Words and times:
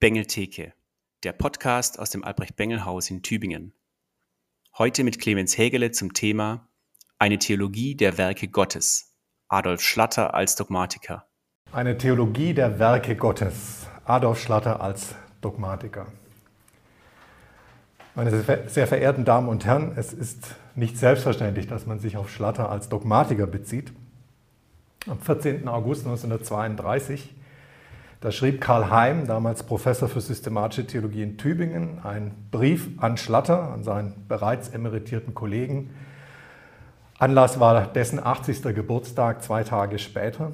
Bengeltheke, 0.00 0.72
der 1.24 1.34
Podcast 1.34 1.98
aus 1.98 2.08
dem 2.08 2.24
Albrecht-Bengel-Haus 2.24 3.10
in 3.10 3.22
Tübingen. 3.22 3.74
Heute 4.78 5.04
mit 5.04 5.20
Clemens 5.20 5.58
Hägele 5.58 5.90
zum 5.90 6.14
Thema 6.14 6.70
Eine 7.18 7.38
Theologie 7.38 7.96
der 7.96 8.16
Werke 8.16 8.48
Gottes. 8.48 9.14
Adolf 9.48 9.82
Schlatter 9.82 10.32
als 10.32 10.56
Dogmatiker. 10.56 11.26
Eine 11.70 11.98
Theologie 11.98 12.54
der 12.54 12.78
Werke 12.78 13.14
Gottes. 13.14 13.88
Adolf 14.06 14.40
Schlatter 14.40 14.80
als 14.80 15.14
Dogmatiker. 15.42 16.06
Meine 18.14 18.30
sehr 18.68 18.86
verehrten 18.86 19.26
Damen 19.26 19.50
und 19.50 19.66
Herren, 19.66 19.92
es 19.96 20.14
ist 20.14 20.54
nicht 20.76 20.96
selbstverständlich, 20.96 21.66
dass 21.66 21.84
man 21.84 21.98
sich 21.98 22.16
auf 22.16 22.30
Schlatter 22.30 22.70
als 22.70 22.88
Dogmatiker 22.88 23.46
bezieht. 23.46 23.92
Am 25.06 25.20
14. 25.20 25.68
August 25.68 26.06
1932 26.06 27.34
da 28.20 28.30
schrieb 28.30 28.60
Karl 28.60 28.90
Heim, 28.90 29.26
damals 29.26 29.62
Professor 29.62 30.06
für 30.08 30.20
systematische 30.20 30.86
Theologie 30.86 31.22
in 31.22 31.38
Tübingen, 31.38 32.04
einen 32.04 32.48
Brief 32.50 32.90
an 32.98 33.16
Schlatter, 33.16 33.72
an 33.72 33.82
seinen 33.82 34.26
bereits 34.28 34.68
emeritierten 34.68 35.34
Kollegen. 35.34 35.90
Anlass 37.18 37.60
war 37.60 37.86
dessen 37.86 38.22
80. 38.22 38.62
Geburtstag, 38.74 39.42
zwei 39.42 39.64
Tage 39.64 39.98
später. 39.98 40.52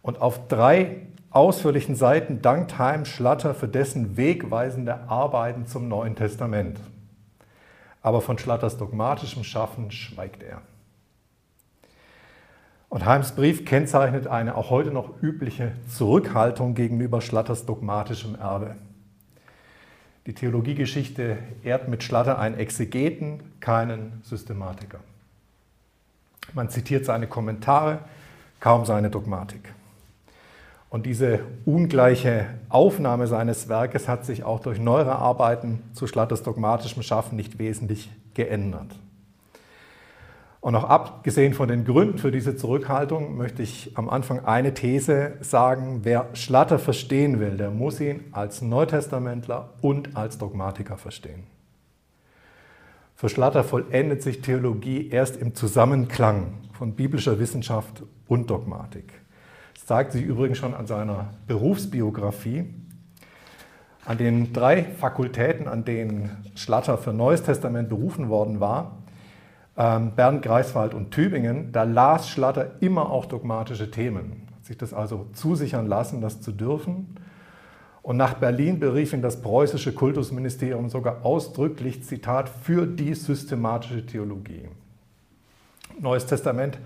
Und 0.00 0.22
auf 0.22 0.48
drei 0.48 1.02
ausführlichen 1.30 1.96
Seiten 1.96 2.40
dankt 2.40 2.78
Heim 2.78 3.04
Schlatter 3.04 3.54
für 3.54 3.68
dessen 3.68 4.16
wegweisende 4.16 5.08
Arbeiten 5.08 5.66
zum 5.66 5.88
Neuen 5.88 6.16
Testament. 6.16 6.80
Aber 8.00 8.22
von 8.22 8.38
Schlatters 8.38 8.78
dogmatischem 8.78 9.44
Schaffen 9.44 9.90
schweigt 9.90 10.42
er. 10.42 10.62
Und 12.88 13.04
Heims 13.04 13.32
Brief 13.32 13.64
kennzeichnet 13.64 14.26
eine 14.26 14.54
auch 14.54 14.70
heute 14.70 14.90
noch 14.90 15.22
übliche 15.22 15.72
Zurückhaltung 15.88 16.74
gegenüber 16.74 17.20
Schlatters 17.20 17.66
dogmatischem 17.66 18.36
Erbe. 18.36 18.76
Die 20.26 20.34
Theologiegeschichte 20.34 21.38
ehrt 21.62 21.88
mit 21.88 22.02
Schlatter 22.02 22.38
einen 22.38 22.56
Exegeten, 22.58 23.40
keinen 23.60 24.20
Systematiker. 24.24 24.98
Man 26.52 26.68
zitiert 26.68 27.04
seine 27.04 27.26
Kommentare, 27.26 28.00
kaum 28.60 28.84
seine 28.84 29.10
Dogmatik. 29.10 29.72
Und 30.88 31.06
diese 31.06 31.40
ungleiche 31.64 32.46
Aufnahme 32.68 33.26
seines 33.26 33.68
Werkes 33.68 34.08
hat 34.08 34.24
sich 34.24 34.44
auch 34.44 34.60
durch 34.60 34.78
neuere 34.78 35.16
Arbeiten 35.16 35.82
zu 35.92 36.06
Schlatters 36.06 36.42
dogmatischem 36.42 37.02
Schaffen 37.02 37.36
nicht 37.36 37.58
wesentlich 37.58 38.10
geändert. 38.34 38.94
Und 40.66 40.74
auch 40.74 40.82
abgesehen 40.82 41.54
von 41.54 41.68
den 41.68 41.84
Gründen 41.84 42.18
für 42.18 42.32
diese 42.32 42.56
Zurückhaltung 42.56 43.36
möchte 43.36 43.62
ich 43.62 43.96
am 43.96 44.08
Anfang 44.08 44.44
eine 44.46 44.74
These 44.74 45.34
sagen. 45.40 46.00
Wer 46.02 46.26
Schlatter 46.32 46.80
verstehen 46.80 47.38
will, 47.38 47.56
der 47.56 47.70
muss 47.70 48.00
ihn 48.00 48.24
als 48.32 48.62
Neutestamentler 48.62 49.74
und 49.80 50.16
als 50.16 50.38
Dogmatiker 50.38 50.96
verstehen. 50.96 51.44
Für 53.14 53.28
Schlatter 53.28 53.62
vollendet 53.62 54.22
sich 54.22 54.40
Theologie 54.40 55.08
erst 55.08 55.36
im 55.36 55.54
Zusammenklang 55.54 56.54
von 56.72 56.94
biblischer 56.94 57.38
Wissenschaft 57.38 58.02
und 58.26 58.50
Dogmatik. 58.50 59.12
Das 59.74 59.86
zeigt 59.86 60.10
sich 60.10 60.24
übrigens 60.24 60.58
schon 60.58 60.74
an 60.74 60.88
seiner 60.88 61.28
Berufsbiografie. 61.46 62.64
An 64.04 64.18
den 64.18 64.52
drei 64.52 64.82
Fakultäten, 64.82 65.68
an 65.68 65.84
denen 65.84 66.44
Schlatter 66.56 66.98
für 66.98 67.12
Neues 67.12 67.44
Testament 67.44 67.88
berufen 67.88 68.28
worden 68.28 68.58
war, 68.58 69.05
ähm, 69.76 70.12
Bern, 70.14 70.40
Greifswald 70.40 70.94
und 70.94 71.10
Tübingen, 71.10 71.72
da 71.72 71.84
las 71.84 72.28
Schlatter 72.28 72.72
immer 72.80 73.10
auch 73.10 73.26
dogmatische 73.26 73.90
Themen. 73.90 74.48
Hat 74.54 74.64
sich 74.64 74.78
das 74.78 74.94
also 74.94 75.26
zusichern 75.32 75.86
lassen, 75.86 76.20
das 76.20 76.40
zu 76.40 76.52
dürfen. 76.52 77.16
Und 78.02 78.16
nach 78.16 78.34
Berlin 78.34 78.78
berief 78.78 79.12
ihn 79.12 79.20
das 79.20 79.42
preußische 79.42 79.92
Kultusministerium 79.92 80.88
sogar 80.88 81.24
ausdrücklich, 81.24 82.04
Zitat, 82.04 82.48
für 82.48 82.86
die 82.86 83.14
systematische 83.14 84.06
Theologie. 84.06 84.68
Neues 86.00 86.26
Testament 86.26 86.78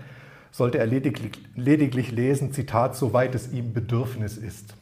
sollte 0.51 0.79
er 0.79 0.85
lediglich, 0.85 1.33
lediglich 1.55 2.11
lesen, 2.11 2.51
Zitat, 2.51 2.95
soweit 2.95 3.35
es 3.35 3.51
ihm 3.51 3.73
Bedürfnis 3.73 4.37
ist. 4.37 4.73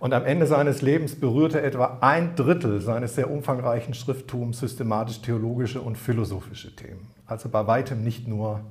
Und 0.00 0.14
am 0.14 0.24
Ende 0.24 0.46
seines 0.46 0.80
Lebens 0.80 1.14
berührte 1.14 1.60
etwa 1.60 1.98
ein 2.00 2.34
Drittel 2.34 2.80
seines 2.80 3.14
sehr 3.14 3.30
umfangreichen 3.30 3.92
Schrifttums 3.92 4.58
systematisch-theologische 4.58 5.82
und 5.82 5.98
philosophische 5.98 6.74
Themen. 6.74 7.06
Also 7.26 7.50
bei 7.50 7.66
weitem 7.66 8.02
nicht 8.02 8.26
nur 8.26 8.62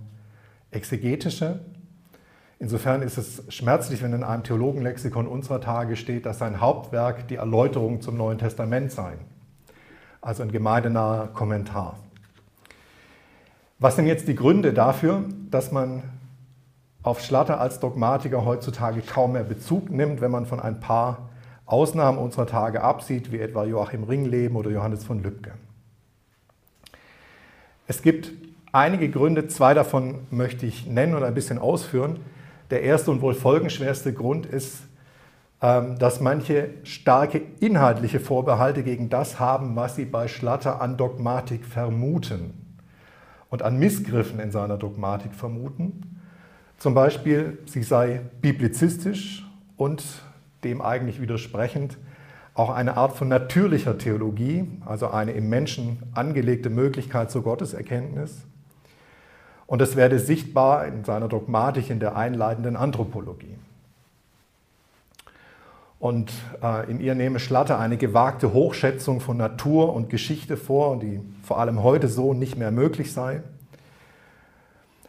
exegetische. 0.72 1.60
Insofern 2.58 3.04
ist 3.04 3.20
es 3.20 3.44
schmerzlich, 3.50 4.02
wenn 4.02 4.12
in 4.12 4.24
einem 4.24 4.44
Theologenlexikon 4.44 5.28
unserer 5.28 5.62
Tage 5.62 5.96
steht, 5.98 6.26
dass 6.26 6.40
sein 6.40 6.60
Hauptwerk 6.60 7.28
die 7.28 7.36
Erläuterung 7.36 8.02
zum 8.02 8.18
Neuen 8.18 8.40
Testament 8.40 8.92
sei. 8.92 9.14
Also 10.22 10.42
ein 10.42 10.52
gemeindenaher 10.52 11.28
Kommentar. 11.28 12.00
Was 13.78 13.96
sind 13.96 14.08
jetzt 14.08 14.28
die 14.28 14.36
Gründe 14.36 14.74
dafür, 14.74 15.24
dass 15.52 15.72
man 15.72 16.02
auf 17.02 17.22
Schlatter 17.22 17.60
als 17.60 17.80
Dogmatiker 17.80 18.46
heutzutage 18.46 19.02
kaum 19.02 19.34
mehr 19.34 19.44
Bezug 19.44 19.90
nimmt, 19.90 20.22
wenn 20.22 20.32
man 20.32 20.46
von 20.46 20.60
ein 20.60 20.80
paar 20.80 21.30
Ausnahmen 21.66 22.18
unserer 22.18 22.48
Tage 22.48 22.82
absieht, 22.82 23.32
wie 23.32 23.40
etwa 23.40 23.64
Joachim 23.64 24.04
Ringleben 24.04 24.56
oder 24.56 24.72
Johannes 24.72 25.04
von 25.04 25.24
Lübcke. 25.24 25.54
Es 27.88 28.02
gibt 28.02 28.32
einige 28.72 29.10
Gründe, 29.10 29.48
zwei 29.48 29.74
davon 29.74 30.20
möchte 30.30 30.66
ich 30.66 30.88
nennen 30.88 31.16
und 31.16 31.24
ein 31.24 31.34
bisschen 31.34 31.58
ausführen. 31.58 32.20
Der 32.70 32.84
erste 32.84 33.12
und 33.12 33.22
wohl 33.22 33.34
folgenschwerste 33.34 34.14
Grund 34.14 34.46
ist, 34.46 34.84
ähm, 35.62 35.98
dass 35.98 36.20
manche 36.20 36.70
starke 36.84 37.42
inhaltliche 37.60 38.20
Vorbehalte 38.20 38.84
gegen 38.84 39.10
das 39.10 39.40
haben, 39.40 39.76
was 39.76 39.96
sie 39.96 40.06
bei 40.06 40.28
Schlatter 40.28 40.82
an 40.82 40.98
Dogmatik 40.98 41.66
vermuten 41.66 42.54
und 43.50 43.64
an 43.64 43.80
Missgriffen 43.80 44.40
in 44.40 44.52
seiner 44.52 44.78
Dogmatik 44.78 45.34
vermuten 45.34 46.19
zum 46.80 46.94
Beispiel, 46.94 47.60
sie 47.66 47.84
sei 47.84 48.22
biblizistisch 48.42 49.46
und 49.78 50.04
dem 50.64 50.82
eigentlich 50.82 51.22
widersprechend 51.22 51.98
auch 52.54 52.70
eine 52.70 52.98
Art 52.98 53.16
von 53.16 53.28
natürlicher 53.28 53.98
Theologie, 53.98 54.66
also 54.86 55.10
eine 55.10 55.32
im 55.32 55.50
Menschen 55.50 56.00
angelegte 56.14 56.70
Möglichkeit 56.70 57.32
zur 57.32 57.44
Gotteserkenntnis. 57.44 58.46
Und 59.68 59.82
es 59.82 59.96
werde 59.96 60.20
sichtbar 60.20 60.88
in 60.88 61.04
seiner 61.04 61.28
Dogmatik 61.28 61.90
in 61.90 62.00
der 62.00 62.16
einleitenden 62.16 62.76
Anthropologie. 62.76 63.56
Und 66.00 66.32
äh, 66.64 66.90
in 66.90 67.02
ihr 67.02 67.14
nehme 67.14 67.40
Schlatter 67.40 67.78
eine 67.78 67.98
gewagte 67.98 68.54
Hochschätzung 68.54 69.20
von 69.20 69.36
Natur 69.38 69.94
und 69.94 70.10
Geschichte 70.10 70.56
vor, 70.56 70.98
die 70.98 71.20
vor 71.44 71.60
allem 71.60 71.84
heute 71.84 72.08
so 72.08 72.34
nicht 72.34 72.58
mehr 72.58 72.72
möglich 72.72 73.12
sei. 73.12 73.42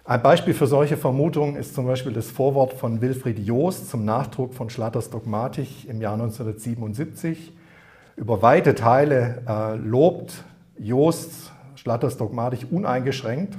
Ein 0.04 0.22
Beispiel 0.22 0.54
für 0.54 0.66
solche 0.66 0.96
Vermutungen 0.96 1.56
ist 1.56 1.74
zum 1.74 1.86
Beispiel 1.86 2.12
das 2.12 2.30
Vorwort 2.30 2.72
von 2.72 3.02
Wilfried 3.02 3.38
Joost 3.38 3.90
zum 3.90 4.04
Nachdruck 4.06 4.54
von 4.54 4.70
Schlatters 4.70 5.10
Dogmatik 5.10 5.88
im 5.88 6.00
Jahr 6.00 6.14
1977. 6.14 7.52
Über 8.16 8.40
weite 8.40 8.74
Teile 8.74 9.42
äh, 9.46 9.76
lobt 9.76 10.44
Joost 10.78 11.52
Schlatters 11.74 12.16
Dogmatik 12.16 12.66
uneingeschränkt, 12.70 13.58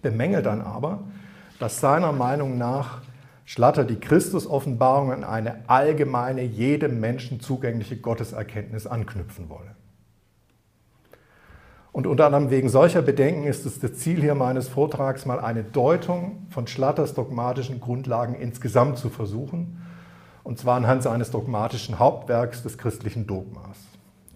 bemängelt 0.00 0.46
dann 0.46 0.62
aber, 0.62 1.04
dass 1.58 1.80
seiner 1.80 2.12
Meinung 2.12 2.56
nach 2.56 3.02
Schlatter 3.44 3.84
die 3.84 4.00
Christusoffenbarung 4.00 5.12
an 5.12 5.24
eine 5.24 5.68
allgemeine, 5.68 6.42
jedem 6.42 6.98
Menschen 6.98 7.40
zugängliche 7.40 7.96
Gotteserkenntnis 7.96 8.86
anknüpfen 8.86 9.50
wolle. 9.50 9.76
Und 11.92 12.06
unter 12.06 12.26
anderem 12.26 12.50
wegen 12.50 12.68
solcher 12.68 13.02
Bedenken 13.02 13.44
ist 13.44 13.66
es 13.66 13.80
das 13.80 13.94
Ziel 13.94 14.20
hier 14.20 14.34
meines 14.34 14.68
Vortrags, 14.68 15.26
mal 15.26 15.40
eine 15.40 15.64
Deutung 15.64 16.46
von 16.50 16.66
Schlatters 16.66 17.14
dogmatischen 17.14 17.80
Grundlagen 17.80 18.34
insgesamt 18.34 18.98
zu 18.98 19.10
versuchen, 19.10 19.82
und 20.44 20.58
zwar 20.58 20.76
anhand 20.76 21.02
seines 21.02 21.30
dogmatischen 21.30 21.98
Hauptwerks 21.98 22.62
des 22.62 22.78
christlichen 22.78 23.26
Dogmas. 23.26 23.78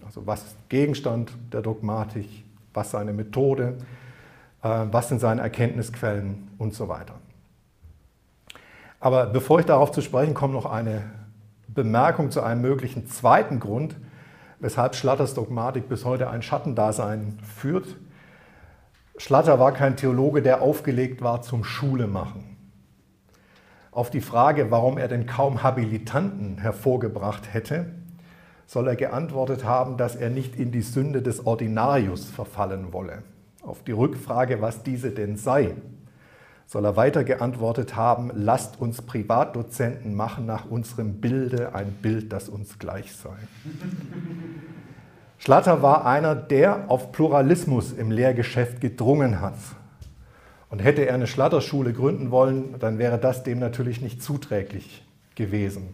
Also 0.05 0.27
was 0.27 0.43
ist 0.43 0.69
Gegenstand 0.69 1.31
der 1.51 1.61
Dogmatik, 1.61 2.27
was 2.73 2.91
seine 2.91 3.13
Methode, 3.13 3.77
äh, 4.61 4.85
was 4.91 5.09
sind 5.09 5.19
seine 5.19 5.41
Erkenntnisquellen 5.41 6.49
und 6.57 6.73
so 6.73 6.89
weiter. 6.89 7.15
Aber 8.99 9.27
bevor 9.27 9.59
ich 9.59 9.65
darauf 9.65 9.91
zu 9.91 10.01
sprechen 10.01 10.33
komme, 10.33 10.53
noch 10.53 10.65
eine 10.65 11.03
Bemerkung 11.67 12.31
zu 12.31 12.41
einem 12.41 12.61
möglichen 12.61 13.07
zweiten 13.07 13.59
Grund, 13.59 13.95
weshalb 14.59 14.95
Schlatters 14.95 15.33
Dogmatik 15.33 15.89
bis 15.89 16.05
heute 16.05 16.29
ein 16.29 16.41
Schattendasein 16.41 17.37
führt. 17.55 17.97
Schlatter 19.17 19.59
war 19.59 19.71
kein 19.71 19.95
Theologe, 19.95 20.41
der 20.41 20.61
aufgelegt 20.61 21.21
war 21.21 21.41
zum 21.41 21.63
Schulemachen. 21.63 22.57
Auf 23.91 24.09
die 24.09 24.21
Frage, 24.21 24.71
warum 24.71 24.97
er 24.97 25.07
denn 25.07 25.25
kaum 25.25 25.63
Habilitanten 25.63 26.57
hervorgebracht 26.57 27.53
hätte, 27.53 27.85
soll 28.65 28.87
er 28.87 28.95
geantwortet 28.95 29.63
haben, 29.63 29.95
dass 29.95 30.15
er 30.15 30.29
nicht 30.29 30.57
in 30.57 30.71
die 30.71 30.81
Sünde 30.81 31.21
des 31.21 31.45
Ordinarius 31.45 32.25
verfallen 32.25 32.91
wolle. 32.91 33.23
Auf 33.61 33.83
die 33.83 33.93
Rückfrage, 33.93 34.61
was 34.61 34.83
diese 34.83 35.11
denn 35.11 35.37
sei, 35.37 35.75
soll 36.67 36.85
er 36.85 36.95
weiter 36.95 37.23
geantwortet 37.23 37.95
haben, 37.95 38.31
lasst 38.33 38.79
uns 38.79 39.01
Privatdozenten 39.01 40.15
machen 40.15 40.45
nach 40.45 40.65
unserem 40.65 41.21
Bilde 41.21 41.75
ein 41.75 41.91
Bild, 42.01 42.33
das 42.33 42.49
uns 42.49 42.79
gleich 42.79 43.13
sei. 43.13 43.35
Schlatter 45.37 45.81
war 45.81 46.05
einer, 46.05 46.33
der 46.35 46.89
auf 46.89 47.11
Pluralismus 47.11 47.91
im 47.91 48.09
Lehrgeschäft 48.09 48.81
gedrungen 48.81 49.41
hat. 49.41 49.57
Und 50.69 50.79
hätte 50.79 51.03
er 51.03 51.13
eine 51.13 51.27
Schlatterschule 51.27 51.93
gründen 51.93 52.31
wollen, 52.31 52.75
dann 52.79 52.97
wäre 52.97 53.19
das 53.19 53.43
dem 53.43 53.59
natürlich 53.59 54.01
nicht 54.01 54.23
zuträglich 54.23 55.05
gewesen. 55.35 55.89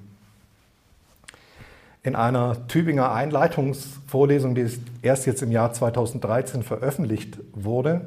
In 2.03 2.15
einer 2.15 2.67
Tübinger 2.67 3.12
Einleitungsvorlesung, 3.12 4.56
die 4.56 4.67
erst 5.01 5.27
jetzt 5.27 5.44
im 5.44 5.51
Jahr 5.51 5.74
2013 5.74 6.63
veröffentlicht 6.63 7.38
wurde, 7.53 8.06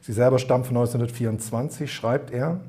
sie 0.00 0.12
selber 0.12 0.38
stammt 0.38 0.66
von 0.66 0.76
1924, 0.76 1.92
schreibt 1.92 2.30
er, 2.30 2.60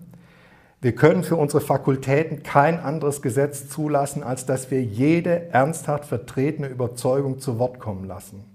wir 0.82 0.96
können 0.96 1.24
für 1.24 1.36
unsere 1.36 1.60
Fakultäten 1.60 2.42
kein 2.42 2.80
anderes 2.80 3.22
Gesetz 3.22 3.68
zulassen, 3.68 4.24
als 4.24 4.46
dass 4.46 4.72
wir 4.72 4.82
jede 4.82 5.50
ernsthaft 5.50 6.06
vertretene 6.06 6.68
Überzeugung 6.68 7.40
zu 7.40 7.60
Wort 7.60 7.80
kommen 7.80 8.06
lassen. 8.06 8.46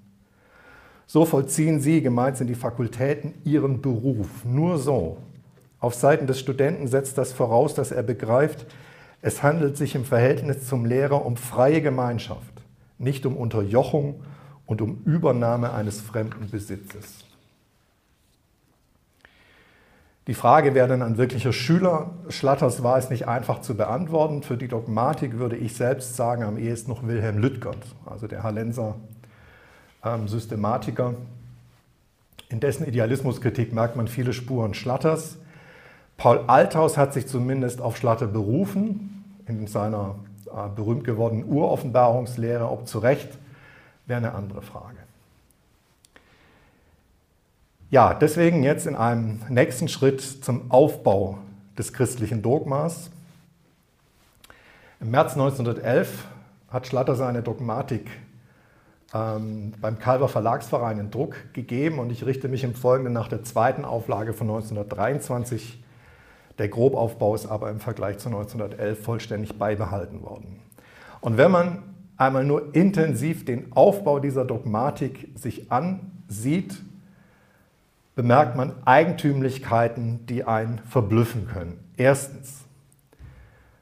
So 1.07 1.27
vollziehen 1.27 1.81
Sie, 1.81 2.01
gemeint 2.01 2.39
sind 2.39 2.47
die 2.47 2.55
Fakultäten, 2.55 3.35
Ihren 3.45 3.83
Beruf. 3.83 4.45
Nur 4.45 4.79
so. 4.79 5.19
Auf 5.81 5.95
Seiten 5.95 6.27
des 6.27 6.41
Studenten 6.41 6.89
setzt 6.89 7.19
das 7.19 7.33
voraus, 7.33 7.75
dass 7.75 7.93
er 7.93 8.03
begreift, 8.03 8.65
es 9.21 9.43
handelt 9.43 9.77
sich 9.77 9.95
im 9.95 10.05
Verhältnis 10.05 10.67
zum 10.67 10.87
Lehrer 10.87 11.25
um 11.25 11.37
freie 11.37 11.83
Gemeinschaft, 11.83 12.63
nicht 12.99 13.27
um 13.27 13.37
Unterjochung 13.37 14.23
und 14.65 14.81
um 14.81 15.03
Übernahme 15.05 15.73
eines 15.75 16.01
fremden 16.01 16.49
Besitzes. 16.51 17.24
Die 20.27 20.35
Frage, 20.35 20.75
wer 20.75 20.89
denn 20.89 21.03
ein 21.03 21.19
wirklicher 21.19 21.53
Schüler 21.53 22.11
Schlatters 22.31 22.83
war, 22.83 22.99
ist 22.99 23.11
nicht 23.11 23.29
einfach 23.29 23.61
zu 23.61 23.77
beantworten. 23.77 24.43
Für 24.43 24.57
die 24.57 24.69
Dogmatik 24.69 25.39
würde 25.39 25.57
ich 25.57 25.77
selbst 25.77 26.17
sagen, 26.17 26.45
am 26.45 26.57
ehesten 26.57 26.91
noch 26.91 27.07
Wilhelm 27.07 27.39
Lüttgert, 27.39 27.77
also 28.07 28.27
der 28.27 28.43
Hallenser 28.43 28.95
ähm, 30.03 30.27
Systematiker. 30.27 31.15
In 32.49 32.61
dessen 32.61 32.87
Idealismuskritik 32.87 33.75
merkt 33.75 33.97
man 33.97 34.09
viele 34.09 34.33
Spuren 34.33 34.73
Schlatters. 34.73 35.37
Paul 36.17 36.45
Althaus 36.47 36.97
hat 36.97 37.13
sich 37.13 37.27
zumindest 37.27 37.83
auf 37.83 37.99
Schlatter 37.99 38.27
berufen, 38.27 39.25
in 39.47 39.67
seiner 39.67 40.15
äh, 40.47 40.69
berühmt 40.75 41.05
gewordenen 41.05 41.45
Uroffenbarungslehre. 41.45 42.71
Ob 42.71 42.87
zu 42.87 42.99
Recht, 42.99 43.29
wäre 44.07 44.19
eine 44.19 44.35
andere 44.35 44.63
Frage. 44.63 45.04
Ja, 47.95 48.13
deswegen 48.13 48.65
jetzt 48.65 48.89
in 48.89 48.97
einem 48.97 49.39
nächsten 49.49 49.87
Schritt 49.87 50.21
zum 50.21 50.69
Aufbau 50.73 51.39
des 51.79 51.93
christlichen 51.93 52.43
Dogmas. 52.43 53.09
Im 54.99 55.13
März 55.13 55.35
1911 55.35 56.27
hat 56.71 56.89
Schlatter 56.89 57.15
seine 57.15 57.43
Dogmatik 57.43 58.11
ähm, 59.15 59.75
beim 59.81 60.01
Calver 60.01 60.29
Verlagsverein 60.29 60.99
in 60.99 61.13
Druck 61.13 61.37
gegeben 61.53 62.01
und 62.01 62.11
ich 62.11 62.27
richte 62.27 62.49
mich 62.49 62.65
im 62.65 62.75
Folgenden 62.75 63.13
nach 63.13 63.29
der 63.29 63.45
zweiten 63.45 63.85
Auflage 63.85 64.33
von 64.33 64.49
1923. 64.49 65.81
Der 66.59 66.67
Grobaufbau 66.67 67.37
ist 67.37 67.47
aber 67.47 67.71
im 67.71 67.79
Vergleich 67.79 68.19
zu 68.19 68.29
1911 68.29 69.05
vollständig 69.05 69.57
beibehalten 69.57 70.23
worden. 70.23 70.59
Und 71.21 71.37
wenn 71.37 71.53
man 71.53 71.85
einmal 72.17 72.45
nur 72.45 72.75
intensiv 72.75 73.45
den 73.45 73.71
Aufbau 73.71 74.19
dieser 74.19 74.45
Dogmatik 74.45 75.29
sich 75.37 75.71
ansieht, 75.71 76.75
bemerkt 78.15 78.57
man 78.57 78.73
Eigentümlichkeiten, 78.85 80.27
die 80.27 80.45
einen 80.45 80.79
verblüffen 80.79 81.49
können. 81.49 81.79
Erstens, 81.97 82.65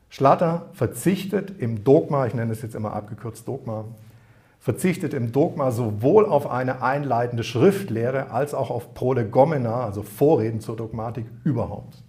Schlatter 0.09 0.69
verzichtet 0.73 1.59
im 1.59 1.85
Dogma, 1.85 2.27
ich 2.27 2.35
nenne 2.35 2.53
es 2.53 2.63
jetzt 2.63 2.75
immer 2.75 2.93
abgekürzt 2.93 3.49
Dogma, 3.49 3.87
verzichtet 4.59 5.15
im 5.15 5.33
Dogma 5.33 5.71
sowohl 5.71 6.27
auf 6.27 6.49
eine 6.49 6.83
einleitende 6.83 7.43
Schriftlehre 7.43 8.31
als 8.31 8.55
auch 8.55 8.71
auf 8.71 8.95
Prolegomena, 8.95 9.85
also 9.85 10.03
Vorreden 10.03 10.61
zur 10.61 10.77
Dogmatik 10.77 11.27
überhaupt 11.45 12.03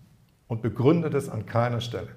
und 0.48 0.62
begründet 0.62 1.14
es 1.14 1.30
an 1.30 1.46
keiner 1.46 1.82
Stelle. 1.82 2.10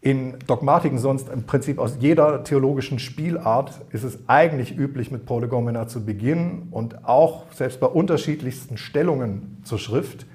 In 0.00 0.38
Dogmatiken 0.46 0.98
sonst 0.98 1.28
im 1.28 1.44
Prinzip 1.44 1.78
aus 1.78 1.96
jeder 1.98 2.44
theologischen 2.44 3.00
Spielart 3.00 3.80
ist 3.90 4.04
es 4.04 4.18
eigentlich 4.28 4.76
üblich, 4.78 5.10
mit 5.10 5.26
Prolegomena 5.26 5.88
zu 5.88 6.04
beginnen 6.04 6.68
und 6.70 7.04
auch 7.04 7.50
selbst 7.52 7.80
bei 7.80 7.88
unterschiedlichsten 7.88 8.76
Stellungen 8.76 9.60
zur 9.64 9.78
Schrift 9.78 10.26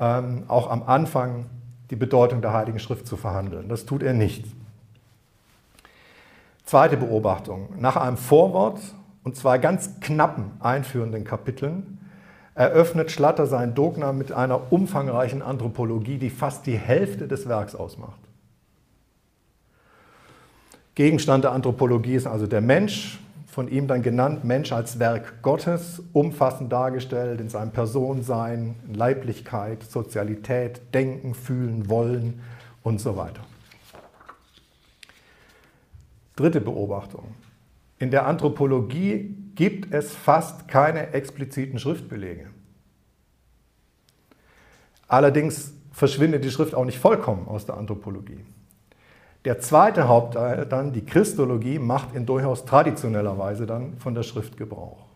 ähm, 0.00 0.44
auch 0.48 0.68
am 0.68 0.82
Anfang 0.82 1.46
die 1.90 1.96
Bedeutung 1.96 2.42
der 2.42 2.52
Heiligen 2.52 2.80
Schrift 2.80 3.06
zu 3.06 3.16
verhandeln. 3.16 3.68
Das 3.68 3.86
tut 3.86 4.02
er 4.02 4.14
nicht. 4.14 4.44
Zweite 6.64 6.96
Beobachtung. 6.96 7.68
Nach 7.78 7.96
einem 7.96 8.16
Vorwort 8.16 8.80
und 9.22 9.36
zwei 9.36 9.58
ganz 9.58 10.00
knappen 10.00 10.50
einführenden 10.60 11.24
Kapiteln 11.24 11.98
eröffnet 12.54 13.12
Schlatter 13.12 13.46
sein 13.46 13.74
Dogma 13.74 14.12
mit 14.12 14.32
einer 14.32 14.72
umfangreichen 14.72 15.40
Anthropologie, 15.40 16.18
die 16.18 16.30
fast 16.30 16.66
die 16.66 16.76
Hälfte 16.76 17.28
des 17.28 17.48
Werks 17.48 17.76
ausmacht. 17.76 18.27
Gegenstand 20.98 21.44
der 21.44 21.52
Anthropologie 21.52 22.16
ist 22.16 22.26
also 22.26 22.48
der 22.48 22.60
Mensch, 22.60 23.20
von 23.46 23.68
ihm 23.68 23.86
dann 23.86 24.02
genannt 24.02 24.42
Mensch 24.42 24.72
als 24.72 24.98
Werk 24.98 25.42
Gottes, 25.42 26.02
umfassend 26.12 26.72
dargestellt 26.72 27.40
in 27.40 27.48
seinem 27.48 27.70
Personensein, 27.70 28.74
Leiblichkeit, 28.92 29.84
Sozialität, 29.84 30.80
Denken, 30.92 31.34
Fühlen, 31.36 31.88
Wollen 31.88 32.42
und 32.82 33.00
so 33.00 33.16
weiter. 33.16 33.42
Dritte 36.34 36.60
Beobachtung. 36.60 37.32
In 38.00 38.10
der 38.10 38.26
Anthropologie 38.26 39.36
gibt 39.54 39.94
es 39.94 40.12
fast 40.12 40.66
keine 40.66 41.12
expliziten 41.12 41.78
Schriftbelege. 41.78 42.48
Allerdings 45.06 45.74
verschwindet 45.92 46.44
die 46.44 46.50
Schrift 46.50 46.74
auch 46.74 46.84
nicht 46.84 46.98
vollkommen 46.98 47.46
aus 47.46 47.66
der 47.66 47.76
Anthropologie. 47.76 48.40
Der 49.48 49.60
zweite 49.60 50.08
Hauptteil 50.08 50.66
dann, 50.66 50.92
die 50.92 51.06
Christologie, 51.06 51.78
macht 51.78 52.14
in 52.14 52.26
durchaus 52.26 52.66
traditioneller 52.66 53.38
Weise 53.38 53.64
dann 53.64 53.96
von 53.96 54.14
der 54.14 54.22
Schrift 54.22 54.58
Gebrauch. 54.58 55.06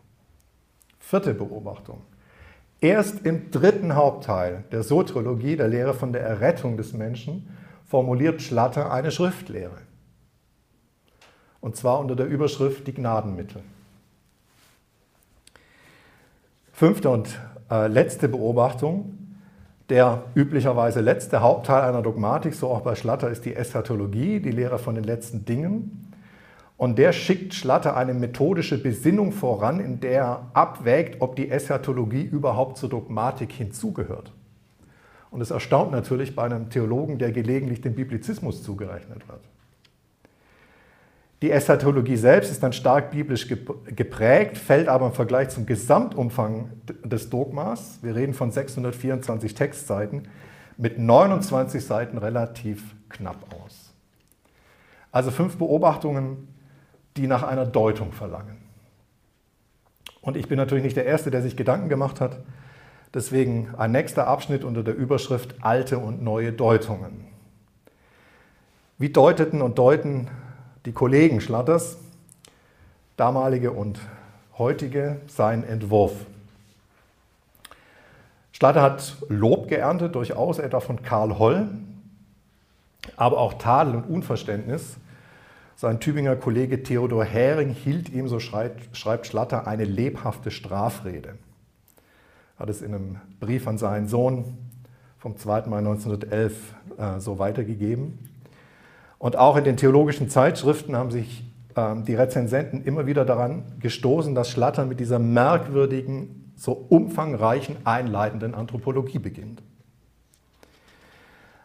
Vierte 0.98 1.34
Beobachtung. 1.34 2.00
Erst 2.80 3.26
im 3.26 3.50
dritten 3.50 3.94
Hauptteil 3.94 4.64
der 4.72 4.84
Soteriologie, 4.84 5.56
der 5.56 5.68
Lehre 5.68 5.92
von 5.92 6.14
der 6.14 6.22
Errettung 6.22 6.78
des 6.78 6.94
Menschen, 6.94 7.54
formuliert 7.84 8.40
Schlatter 8.40 8.90
eine 8.90 9.10
Schriftlehre 9.10 9.76
und 11.60 11.76
zwar 11.76 12.00
unter 12.00 12.16
der 12.16 12.26
Überschrift 12.26 12.86
Die 12.86 12.94
Gnadenmittel. 12.94 13.62
Fünfte 16.72 17.10
und 17.10 17.38
äh, 17.70 17.86
letzte 17.86 18.30
Beobachtung. 18.30 19.21
Der 19.92 20.22
üblicherweise 20.34 21.02
letzte 21.02 21.42
Hauptteil 21.42 21.82
einer 21.82 22.00
Dogmatik, 22.00 22.54
so 22.54 22.68
auch 22.68 22.80
bei 22.80 22.94
Schlatter, 22.94 23.28
ist 23.28 23.44
die 23.44 23.54
Eschatologie, 23.54 24.40
die 24.40 24.50
Lehre 24.50 24.78
von 24.78 24.94
den 24.94 25.04
letzten 25.04 25.44
Dingen. 25.44 26.10
Und 26.78 26.96
der 26.96 27.12
schickt 27.12 27.52
Schlatter 27.52 27.94
eine 27.94 28.14
methodische 28.14 28.82
Besinnung 28.82 29.32
voran, 29.32 29.80
in 29.80 30.00
der 30.00 30.12
er 30.12 30.46
abwägt, 30.54 31.20
ob 31.20 31.36
die 31.36 31.50
Eschatologie 31.50 32.22
überhaupt 32.22 32.78
zur 32.78 32.88
Dogmatik 32.88 33.52
hinzugehört. 33.52 34.32
Und 35.30 35.42
es 35.42 35.50
erstaunt 35.50 35.92
natürlich 35.92 36.34
bei 36.34 36.44
einem 36.44 36.70
Theologen, 36.70 37.18
der 37.18 37.30
gelegentlich 37.30 37.82
dem 37.82 37.94
Biblizismus 37.94 38.62
zugerechnet 38.62 39.28
wird. 39.28 39.42
Die 41.42 41.50
Eschatologie 41.50 42.16
selbst 42.16 42.52
ist 42.52 42.62
dann 42.62 42.72
stark 42.72 43.10
biblisch 43.10 43.48
geprägt, 43.48 44.56
fällt 44.56 44.86
aber 44.86 45.06
im 45.06 45.12
Vergleich 45.12 45.48
zum 45.48 45.66
Gesamtumfang 45.66 46.70
des 47.04 47.30
Dogmas, 47.30 47.98
wir 48.00 48.14
reden 48.14 48.32
von 48.32 48.52
624 48.52 49.52
Textseiten, 49.52 50.28
mit 50.76 51.00
29 51.00 51.84
Seiten 51.84 52.16
relativ 52.16 52.94
knapp 53.08 53.44
aus. 53.60 53.92
Also 55.10 55.32
fünf 55.32 55.56
Beobachtungen, 55.56 56.46
die 57.16 57.26
nach 57.26 57.42
einer 57.42 57.66
Deutung 57.66 58.12
verlangen. 58.12 58.58
Und 60.20 60.36
ich 60.36 60.46
bin 60.46 60.58
natürlich 60.58 60.84
nicht 60.84 60.96
der 60.96 61.06
Erste, 61.06 61.32
der 61.32 61.42
sich 61.42 61.56
Gedanken 61.56 61.88
gemacht 61.88 62.20
hat. 62.20 62.38
Deswegen 63.12 63.74
ein 63.76 63.90
nächster 63.90 64.28
Abschnitt 64.28 64.62
unter 64.62 64.84
der 64.84 64.94
Überschrift 64.94 65.56
Alte 65.60 65.98
und 65.98 66.22
neue 66.22 66.52
Deutungen. 66.52 67.26
Wie 68.96 69.10
deuteten 69.10 69.60
und 69.60 69.78
deuten 69.78 70.28
die 70.84 70.92
Kollegen 70.92 71.40
Schlatters, 71.40 71.98
damalige 73.16 73.72
und 73.72 74.00
heutige, 74.58 75.20
seinen 75.26 75.64
Entwurf. 75.64 76.12
Schlatter 78.52 78.82
hat 78.82 79.16
Lob 79.28 79.68
geerntet, 79.68 80.14
durchaus 80.14 80.58
etwa 80.58 80.80
von 80.80 81.02
Karl 81.02 81.38
Holl, 81.38 81.68
aber 83.16 83.38
auch 83.38 83.54
Tadel 83.54 83.96
und 83.96 84.04
Unverständnis. 84.04 84.96
Sein 85.76 86.00
Tübinger 86.00 86.36
Kollege 86.36 86.82
Theodor 86.82 87.24
Hering 87.24 87.70
hielt 87.70 88.08
ihm, 88.10 88.28
so 88.28 88.38
schreibt, 88.38 88.96
schreibt 88.96 89.26
Schlatter, 89.26 89.66
eine 89.66 89.84
lebhafte 89.84 90.50
Strafrede. 90.50 91.34
hat 92.56 92.68
es 92.68 92.82
in 92.82 92.94
einem 92.94 93.20
Brief 93.40 93.66
an 93.66 93.78
seinen 93.78 94.06
Sohn 94.06 94.56
vom 95.18 95.36
2. 95.36 95.62
Mai 95.66 95.78
1911 95.78 96.74
äh, 96.98 97.20
so 97.20 97.38
weitergegeben. 97.38 98.31
Und 99.22 99.38
auch 99.38 99.56
in 99.56 99.62
den 99.62 99.76
theologischen 99.76 100.28
Zeitschriften 100.28 100.96
haben 100.96 101.12
sich 101.12 101.44
ähm, 101.76 102.04
die 102.04 102.16
Rezensenten 102.16 102.82
immer 102.82 103.06
wieder 103.06 103.24
daran 103.24 103.62
gestoßen, 103.78 104.34
dass 104.34 104.50
Schlatter 104.50 104.84
mit 104.84 104.98
dieser 104.98 105.20
merkwürdigen, 105.20 106.52
so 106.56 106.72
umfangreichen, 106.72 107.76
einleitenden 107.84 108.52
Anthropologie 108.52 109.20
beginnt. 109.20 109.62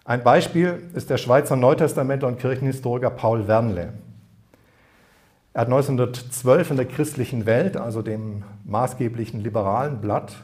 Ein 0.05 0.21
Beispiel 0.21 0.83
ist 0.93 1.09
der 1.09 1.17
Schweizer 1.17 1.55
Neutestamentler 1.55 2.27
und 2.27 2.37
Kirchenhistoriker 2.37 3.09
Paul 3.09 3.47
Wernle. 3.47 3.93
Er 5.55 5.61
hat 5.61 5.67
1912 5.69 6.69
in 6.69 6.77
der 6.77 6.85
christlichen 6.85 7.47
Welt, 7.47 7.75
also 7.75 8.03
dem 8.03 8.43
maßgeblichen 8.65 9.41
liberalen 9.41 9.99
Blatt, 9.99 10.35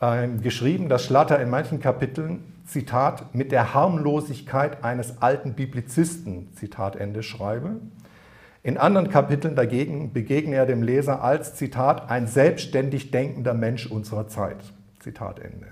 äh, 0.00 0.28
geschrieben, 0.42 0.88
dass 0.88 1.04
Schlatter 1.04 1.38
in 1.40 1.50
manchen 1.50 1.78
Kapiteln, 1.78 2.55
Zitat, 2.66 3.34
mit 3.34 3.52
der 3.52 3.74
Harmlosigkeit 3.74 4.84
eines 4.84 5.22
alten 5.22 5.54
Biblizisten, 5.54 6.52
Zitat 6.54 6.96
Ende, 6.96 7.22
schreibe 7.22 7.80
in 8.66 8.78
anderen 8.78 9.10
Kapiteln 9.10 9.54
dagegen 9.54 10.12
begegne 10.12 10.56
er 10.56 10.66
dem 10.66 10.82
Leser 10.82 11.22
als, 11.22 11.54
Zitat, 11.54 12.10
ein 12.10 12.26
selbstständig 12.26 13.12
denkender 13.12 13.54
Mensch 13.54 13.86
unserer 13.86 14.26
Zeit. 14.26 14.56
Zitat 14.98 15.38
Ende. 15.38 15.68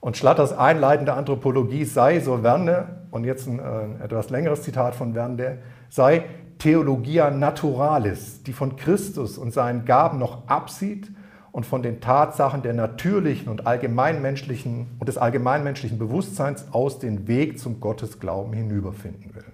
Und 0.00 0.16
Schlatters 0.16 0.52
einleitende 0.52 1.12
Anthropologie 1.12 1.84
sei, 1.84 2.18
so 2.18 2.38
Verne, 2.38 3.06
und 3.12 3.22
jetzt 3.22 3.46
ein 3.46 3.60
äh, 3.60 4.04
etwas 4.04 4.30
längeres 4.30 4.62
Zitat 4.62 4.96
von 4.96 5.14
Verne, 5.14 5.58
sei 5.88 6.24
Theologia 6.58 7.30
Naturalis, 7.30 8.42
die 8.42 8.52
von 8.52 8.74
Christus 8.74 9.38
und 9.38 9.52
seinen 9.52 9.84
Gaben 9.84 10.18
noch 10.18 10.48
absieht 10.48 11.12
und 11.52 11.66
von 11.66 11.82
den 11.82 12.00
Tatsachen 12.00 12.62
der 12.62 12.74
natürlichen 12.74 13.48
und 13.48 13.66
allgemeinmenschlichen 13.66 14.86
und 14.98 15.08
des 15.08 15.18
allgemeinmenschlichen 15.18 15.98
Bewusstseins 15.98 16.66
aus 16.72 16.98
den 16.98 17.26
Weg 17.26 17.58
zum 17.58 17.80
Gottesglauben 17.80 18.52
hinüberfinden 18.52 19.34
will. 19.34 19.44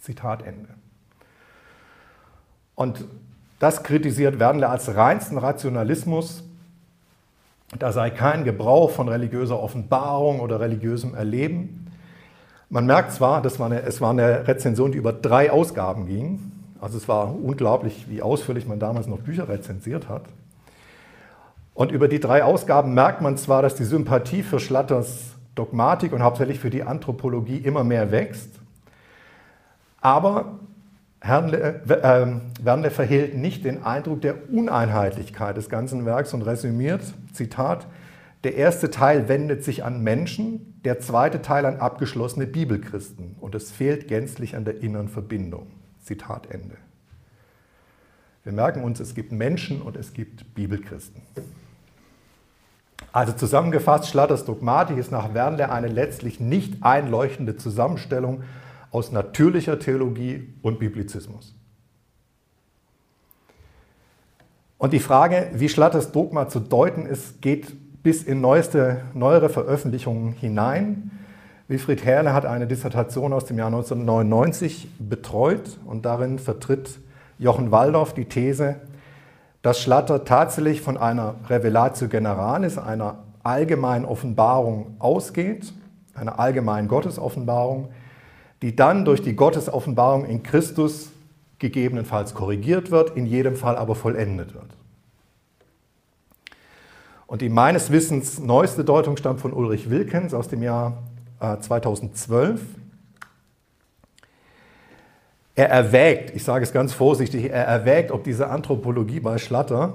Zitat 0.00 0.42
Ende. 0.42 0.68
Und 2.74 3.04
das 3.58 3.82
kritisiert 3.82 4.38
Wernle 4.40 4.68
als 4.68 4.94
reinsten 4.96 5.38
Rationalismus. 5.38 6.44
Da 7.78 7.92
sei 7.92 8.10
kein 8.10 8.44
Gebrauch 8.44 8.90
von 8.90 9.08
religiöser 9.08 9.58
Offenbarung 9.58 10.40
oder 10.40 10.60
religiösem 10.60 11.14
Erleben. 11.14 11.86
Man 12.68 12.86
merkt 12.86 13.12
zwar, 13.12 13.42
das 13.42 13.58
war 13.58 13.66
eine, 13.66 13.82
es 13.82 14.00
war 14.00 14.10
eine 14.10 14.48
Rezension, 14.48 14.92
die 14.92 14.98
über 14.98 15.12
drei 15.12 15.50
Ausgaben 15.50 16.06
ging. 16.06 16.52
Also 16.80 16.98
es 16.98 17.06
war 17.06 17.34
unglaublich, 17.34 18.06
wie 18.08 18.22
ausführlich 18.22 18.66
man 18.66 18.80
damals 18.80 19.06
noch 19.06 19.20
Bücher 19.20 19.48
rezensiert 19.48 20.08
hat. 20.08 20.22
Und 21.74 21.90
über 21.90 22.08
die 22.08 22.20
drei 22.20 22.44
Ausgaben 22.44 22.94
merkt 22.94 23.22
man 23.22 23.36
zwar, 23.36 23.62
dass 23.62 23.74
die 23.74 23.84
Sympathie 23.84 24.42
für 24.42 24.60
Schlatters 24.60 25.32
Dogmatik 25.54 26.12
und 26.12 26.22
hauptsächlich 26.22 26.60
für 26.60 26.70
die 26.70 26.82
Anthropologie 26.82 27.58
immer 27.58 27.84
mehr 27.84 28.10
wächst. 28.10 28.50
Aber 30.00 30.58
Wernle 31.20 31.82
äh, 31.86 32.90
verhehlt 32.90 33.36
nicht 33.36 33.64
den 33.64 33.84
Eindruck 33.84 34.22
der 34.22 34.50
Uneinheitlichkeit 34.50 35.56
des 35.56 35.68
ganzen 35.68 36.04
Werks 36.04 36.34
und 36.34 36.42
resümiert, 36.42 37.02
Zitat, 37.32 37.86
der 38.44 38.56
erste 38.56 38.90
Teil 38.90 39.28
wendet 39.28 39.62
sich 39.62 39.84
an 39.84 40.02
Menschen, 40.02 40.80
der 40.84 40.98
zweite 40.98 41.42
Teil 41.42 41.64
an 41.64 41.76
abgeschlossene 41.76 42.46
Bibelchristen 42.46 43.36
und 43.40 43.54
es 43.54 43.70
fehlt 43.70 44.08
gänzlich 44.08 44.56
an 44.56 44.64
der 44.64 44.82
inneren 44.82 45.08
Verbindung. 45.08 45.68
Zitat 46.00 46.50
Ende. 46.50 46.76
Wir 48.42 48.52
merken 48.52 48.82
uns, 48.82 48.98
es 48.98 49.14
gibt 49.14 49.30
Menschen 49.30 49.80
und 49.80 49.96
es 49.96 50.12
gibt 50.12 50.54
Bibelchristen. 50.56 51.22
Also 53.10 53.32
zusammengefasst, 53.32 54.08
Schlatters 54.08 54.44
Dogmatik 54.44 54.96
ist 54.96 55.10
nach 55.10 55.34
Wernle 55.34 55.70
eine 55.70 55.88
letztlich 55.88 56.40
nicht 56.40 56.82
einleuchtende 56.82 57.56
Zusammenstellung 57.56 58.42
aus 58.90 59.10
natürlicher 59.10 59.78
Theologie 59.78 60.54
und 60.62 60.78
Biblizismus. 60.78 61.54
Und 64.78 64.92
die 64.92 64.98
Frage, 65.00 65.50
wie 65.54 65.68
Schlatters 65.68 66.12
Dogma 66.12 66.48
zu 66.48 66.60
deuten 66.60 67.06
ist, 67.06 67.40
geht 67.40 68.02
bis 68.02 68.22
in 68.22 68.40
neueste, 68.40 69.02
neuere 69.14 69.48
Veröffentlichungen 69.48 70.32
hinein. 70.32 71.12
Wilfried 71.68 72.04
Herrle 72.04 72.34
hat 72.34 72.46
eine 72.46 72.66
Dissertation 72.66 73.32
aus 73.32 73.44
dem 73.44 73.58
Jahr 73.58 73.68
1999 73.68 74.88
betreut 74.98 75.78
und 75.86 76.04
darin 76.04 76.38
vertritt 76.38 76.98
Jochen 77.38 77.70
Waldorf 77.70 78.12
die 78.12 78.24
These, 78.24 78.76
dass 79.62 79.80
Schlatter 79.80 80.24
tatsächlich 80.24 80.80
von 80.80 80.96
einer 80.96 81.36
Revelatio 81.48 82.08
Generalis, 82.08 82.78
einer 82.78 83.18
allgemeinen 83.42 84.04
Offenbarung 84.04 84.96
ausgeht, 84.98 85.72
einer 86.14 86.38
allgemeinen 86.38 86.88
Gottesoffenbarung, 86.88 87.88
die 88.60 88.76
dann 88.76 89.04
durch 89.04 89.22
die 89.22 89.34
Gottesoffenbarung 89.34 90.24
in 90.24 90.42
Christus 90.42 91.10
gegebenenfalls 91.58 92.34
korrigiert 92.34 92.90
wird, 92.90 93.16
in 93.16 93.26
jedem 93.26 93.56
Fall 93.56 93.76
aber 93.76 93.94
vollendet 93.94 94.54
wird. 94.54 94.76
Und 97.26 97.40
die 97.40 97.48
meines 97.48 97.90
Wissens 97.90 98.40
neueste 98.40 98.84
Deutung 98.84 99.16
stammt 99.16 99.40
von 99.40 99.52
Ulrich 99.52 99.88
Wilkens 99.88 100.34
aus 100.34 100.48
dem 100.48 100.62
Jahr 100.62 100.98
2012. 101.40 102.60
Er 105.54 105.68
erwägt, 105.68 106.34
ich 106.34 106.44
sage 106.44 106.64
es 106.64 106.72
ganz 106.72 106.94
vorsichtig, 106.94 107.50
er 107.50 107.64
erwägt, 107.64 108.10
ob 108.10 108.24
diese 108.24 108.48
Anthropologie 108.48 109.20
bei 109.20 109.36
Schlatter 109.36 109.94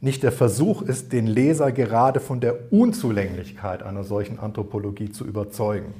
nicht 0.00 0.22
der 0.22 0.32
Versuch 0.32 0.82
ist, 0.82 1.12
den 1.12 1.26
Leser 1.26 1.72
gerade 1.72 2.20
von 2.20 2.40
der 2.40 2.72
Unzulänglichkeit 2.72 3.82
einer 3.82 4.04
solchen 4.04 4.38
Anthropologie 4.38 5.10
zu 5.10 5.24
überzeugen. 5.24 5.94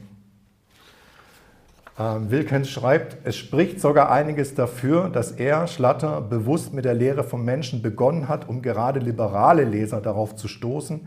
Ähm, 1.99 2.31
Wilkens 2.31 2.71
schreibt, 2.71 3.19
es 3.25 3.37
spricht 3.37 3.81
sogar 3.81 4.11
einiges 4.11 4.55
dafür, 4.55 5.09
dass 5.09 5.33
er, 5.33 5.67
Schlatter, 5.67 6.21
bewusst 6.21 6.73
mit 6.73 6.85
der 6.85 6.95
Lehre 6.95 7.23
vom 7.23 7.45
Menschen 7.45 7.83
begonnen 7.83 8.29
hat, 8.29 8.49
um 8.49 8.63
gerade 8.63 8.99
liberale 8.99 9.65
Leser 9.65 10.01
darauf 10.01 10.37
zu 10.37 10.49
stoßen, 10.49 11.07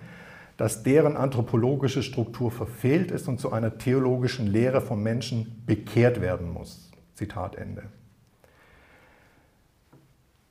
dass 0.58 0.84
deren 0.84 1.18
anthropologische 1.18 2.04
Struktur 2.04 2.52
verfehlt 2.52 3.12
ist 3.12 3.28
und 3.28 3.40
zu 3.40 3.52
einer 3.52 3.78
theologischen 3.78 4.48
Lehre 4.48 4.80
vom 4.80 5.04
Menschen 5.04 5.64
bekehrt 5.66 6.22
werden 6.22 6.54
muss. 6.54 6.85
Zitat 7.16 7.56
Ende. 7.56 7.84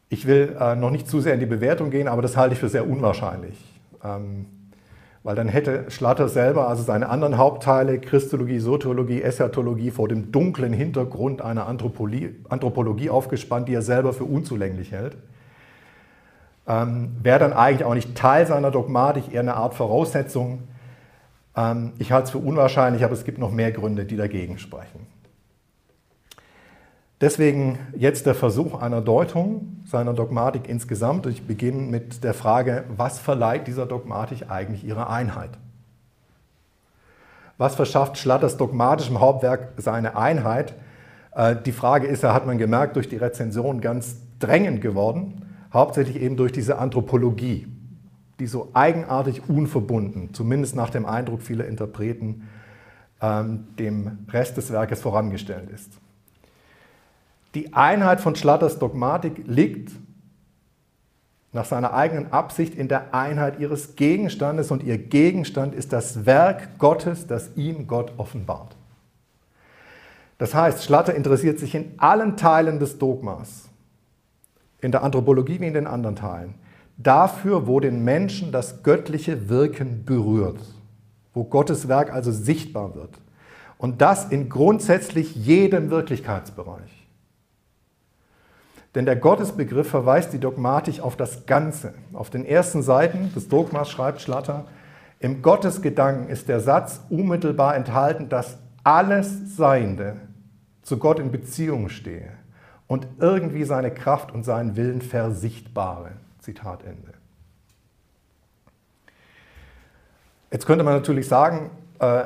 Ich 0.09 0.27
will 0.27 0.57
äh, 0.61 0.77
noch 0.77 0.91
nicht 0.91 1.09
zu 1.09 1.21
sehr 1.21 1.35
in 1.35 1.41
die 1.41 1.47
Bewertung 1.47 1.91
gehen, 1.91 2.09
aber 2.09 2.23
das 2.23 2.37
halte 2.37 2.55
ich 2.55 2.61
für 2.61 2.69
sehr 2.69 2.89
unwahrscheinlich. 2.89 3.59
Ähm, 4.03 4.47
weil 5.25 5.35
dann 5.35 5.49
hätte 5.49 5.91
Schlatter 5.91 6.29
selber, 6.29 6.69
also 6.69 6.83
seine 6.83 7.09
anderen 7.09 7.39
Hauptteile, 7.39 7.99
Christologie, 7.99 8.59
Soteriologie, 8.59 9.23
Eschatologie, 9.23 9.91
vor 9.91 10.07
dem 10.07 10.31
dunklen 10.31 10.75
Hintergrund 10.75 11.41
einer 11.41 11.67
Anthropologie, 11.67 12.37
Anthropologie 12.51 13.09
aufgespannt, 13.09 13.69
die 13.69 13.75
er 13.75 13.83
selber 13.83 14.13
für 14.13 14.25
unzulänglich 14.25 14.93
hält. 14.93 15.17
Ähm, 16.69 17.17
Wäre 17.23 17.39
dann 17.39 17.55
eigentlich 17.55 17.85
auch 17.85 17.95
nicht 17.95 18.15
Teil 18.15 18.47
seiner 18.47 18.71
Dogmatik, 18.71 19.33
eher 19.33 19.41
eine 19.41 19.55
Art 19.55 19.75
Voraussetzung. 19.75 20.69
Ähm, 21.57 21.95
ich 21.99 22.13
halte 22.13 22.27
es 22.27 22.31
für 22.31 22.39
unwahrscheinlich, 22.39 23.03
aber 23.03 23.15
es 23.15 23.25
gibt 23.25 23.39
noch 23.39 23.51
mehr 23.51 23.73
Gründe, 23.73 24.05
die 24.05 24.17
dagegen 24.17 24.59
sprechen. 24.59 25.07
Deswegen 27.21 27.79
jetzt 27.97 28.27
der 28.27 28.35
Versuch 28.35 28.81
einer 28.81 29.01
Deutung 29.01 29.83
seiner 29.87 30.15
Dogmatik 30.15 30.69
insgesamt. 30.69 31.27
Ich 31.27 31.47
beginne 31.47 31.83
mit 31.83 32.25
der 32.25 32.35
Frage, 32.35 32.85
was 32.97 33.19
verleiht 33.19 33.67
dieser 33.67 33.87
Dogmatik 33.87 34.51
eigentlich 34.51 34.85
ihre 34.85 35.09
Einheit? 35.09 35.51
Was 37.57 37.77
verschafft 37.77 38.19
Schlatters 38.19 38.57
dogmatischem 38.57 39.21
Hauptwerk 39.21 39.75
seine 39.77 40.17
Einheit? 40.17 40.75
Äh, 41.35 41.57
die 41.65 41.73
Frage 41.73 42.07
ist, 42.09 42.25
hat 42.25 42.47
man 42.47 42.59
gemerkt, 42.59 42.97
durch 42.97 43.09
die 43.09 43.17
Rezension 43.17 43.81
ganz 43.81 44.17
drängend 44.41 44.81
geworden, 44.81 45.43
hauptsächlich 45.73 46.21
eben 46.21 46.37
durch 46.37 46.51
diese 46.51 46.79
Anthropologie, 46.79 47.69
die 48.41 48.47
so 48.49 48.71
eigenartig 48.75 49.49
unverbunden, 49.49 50.35
zumindest 50.35 50.75
nach 50.75 50.91
dem 50.91 51.07
Eindruck 51.07 51.43
vieler 51.43 51.67
Interpreten, 51.67 52.49
ähm, 53.23 53.69
dem 53.79 54.27
Rest 54.33 54.57
des 54.57 54.73
Werkes 54.73 55.01
vorangestellt 55.01 55.71
ist. 55.71 55.93
Die 57.55 57.73
Einheit 57.73 58.21
von 58.21 58.35
Schlatters 58.35 58.79
Dogmatik 58.79 59.45
liegt 59.47 59.93
nach 61.53 61.65
seiner 61.65 61.95
eigenen 61.95 62.33
Absicht 62.33 62.75
in 62.75 62.89
der 62.89 63.15
Einheit 63.15 63.61
ihres 63.61 63.95
Gegenstandes 63.95 64.73
und 64.73 64.83
ihr 64.83 64.99
Gegenstand 64.99 65.73
ist 65.73 65.93
das 65.93 66.27
Werk 66.27 66.79
Gottes, 66.79 67.29
das 67.29 67.51
ihm 67.55 67.87
Gott 67.87 68.13
offenbart. 68.17 68.75
Das 70.39 70.53
heißt, 70.53 70.83
Schlatter 70.83 71.15
interessiert 71.15 71.61
sich 71.61 71.77
in 71.77 71.95
allen 71.99 72.37
Teilen 72.37 72.81
des 72.81 72.99
Dogmas, 72.99 73.69
in 74.81 74.91
der 74.91 75.05
Anthropologie 75.05 75.61
wie 75.61 75.69
in 75.69 75.75
den 75.75 75.87
anderen 75.87 76.17
Teilen, 76.17 76.55
dafür, 76.97 77.69
wo 77.69 77.79
den 77.79 78.03
Menschen 78.03 78.51
das 78.51 78.83
göttliche 78.83 79.49
Wirken 79.49 80.05
berührt, 80.05 80.59
wo 81.33 81.45
Gottes 81.45 81.87
Werk 81.87 82.13
also 82.13 82.33
sichtbar 82.33 82.97
wird. 82.97 83.17
Und 83.79 84.01
das 84.01 84.25
in 84.25 84.49
grundsätzlich 84.49 85.37
jedem 85.37 85.91
Wirklichkeitsbereich. 85.91 87.04
Denn 88.95 89.07
der 89.07 89.17
Gottesbegriff 89.17 89.89
verweist 89.89 90.33
die 90.33 90.39
Dogmatik 90.39 91.01
auf 91.01 91.17
das 91.17 91.47
Ganze. 91.47 91.95
Auf 92.13 92.31
den 92.31 92.45
ersten 92.45 92.83
Seiten 92.83 93.33
des 93.35 93.49
Dogmas 93.49 93.91
schreibt 93.91 94.21
Schlatter, 94.21 94.67
im 95.19 95.43
Gottesgedanken 95.43 96.29
ist 96.29 96.49
der 96.49 96.61
Satz 96.61 97.01
unmittelbar 97.09 97.77
enthalten, 97.77 98.29
dass 98.29 98.59
alles 98.85 99.57
Seiende 99.57 100.17
zu 100.83 100.99
Gott 100.99 101.19
in 101.19 101.33
Beziehung 101.33 101.89
stehe 101.89 102.31
und 102.87 103.07
irgendwie 103.19 103.65
seine 103.65 103.91
Kraft 103.91 104.33
und 104.33 104.45
seinen 104.45 104.77
Willen 104.77 105.01
versichtbare. 105.01 106.13
Zitat 106.41 106.85
Ende. 106.85 107.15
Jetzt 110.53 110.67
könnte 110.67 110.85
man 110.85 110.95
natürlich 110.95 111.27
sagen, 111.27 111.71
äh, 111.99 112.25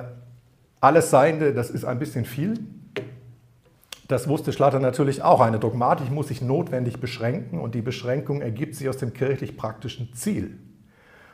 alles 0.81 1.11
Seiende, 1.11 1.55
das 1.55 1.71
ist 1.71 1.85
ein 1.85 1.99
bisschen 1.99 2.25
viel. 2.25 2.59
Das 4.09 4.27
wusste 4.27 4.53
Schlatter 4.53 4.81
natürlich 4.81 5.23
auch. 5.23 5.41
Eine 5.41 5.59
Dogmatik 5.59 6.11
muss 6.11 6.29
sich 6.29 6.41
notwendig 6.41 6.99
beschränken 6.99 7.61
und 7.61 7.75
die 7.75 7.83
Beschränkung 7.83 8.41
ergibt 8.41 8.75
sich 8.75 8.89
aus 8.89 8.97
dem 8.97 9.13
kirchlich-praktischen 9.13 10.15
Ziel. 10.15 10.59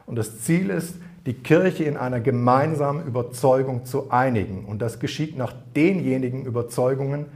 Und 0.07 0.17
das 0.17 0.41
Ziel 0.41 0.71
ist, 0.71 0.97
die 1.25 1.35
Kirche 1.35 1.85
in 1.85 1.97
einer 1.97 2.21
gemeinsamen 2.21 3.07
Überzeugung 3.07 3.87
zu 3.87 4.11
einigen. 4.11 4.67
Und 4.67 4.83
das 4.83 4.99
geschieht 4.99 5.39
nach 5.39 5.55
denjenigen 5.75 6.45
Überzeugungen, 6.45 7.27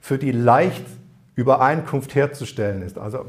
für 0.00 0.18
die 0.18 0.32
leicht 0.32 0.84
Übereinkunft 1.36 2.14
herzustellen 2.14 2.82
ist. 2.82 2.98
Also 2.98 3.26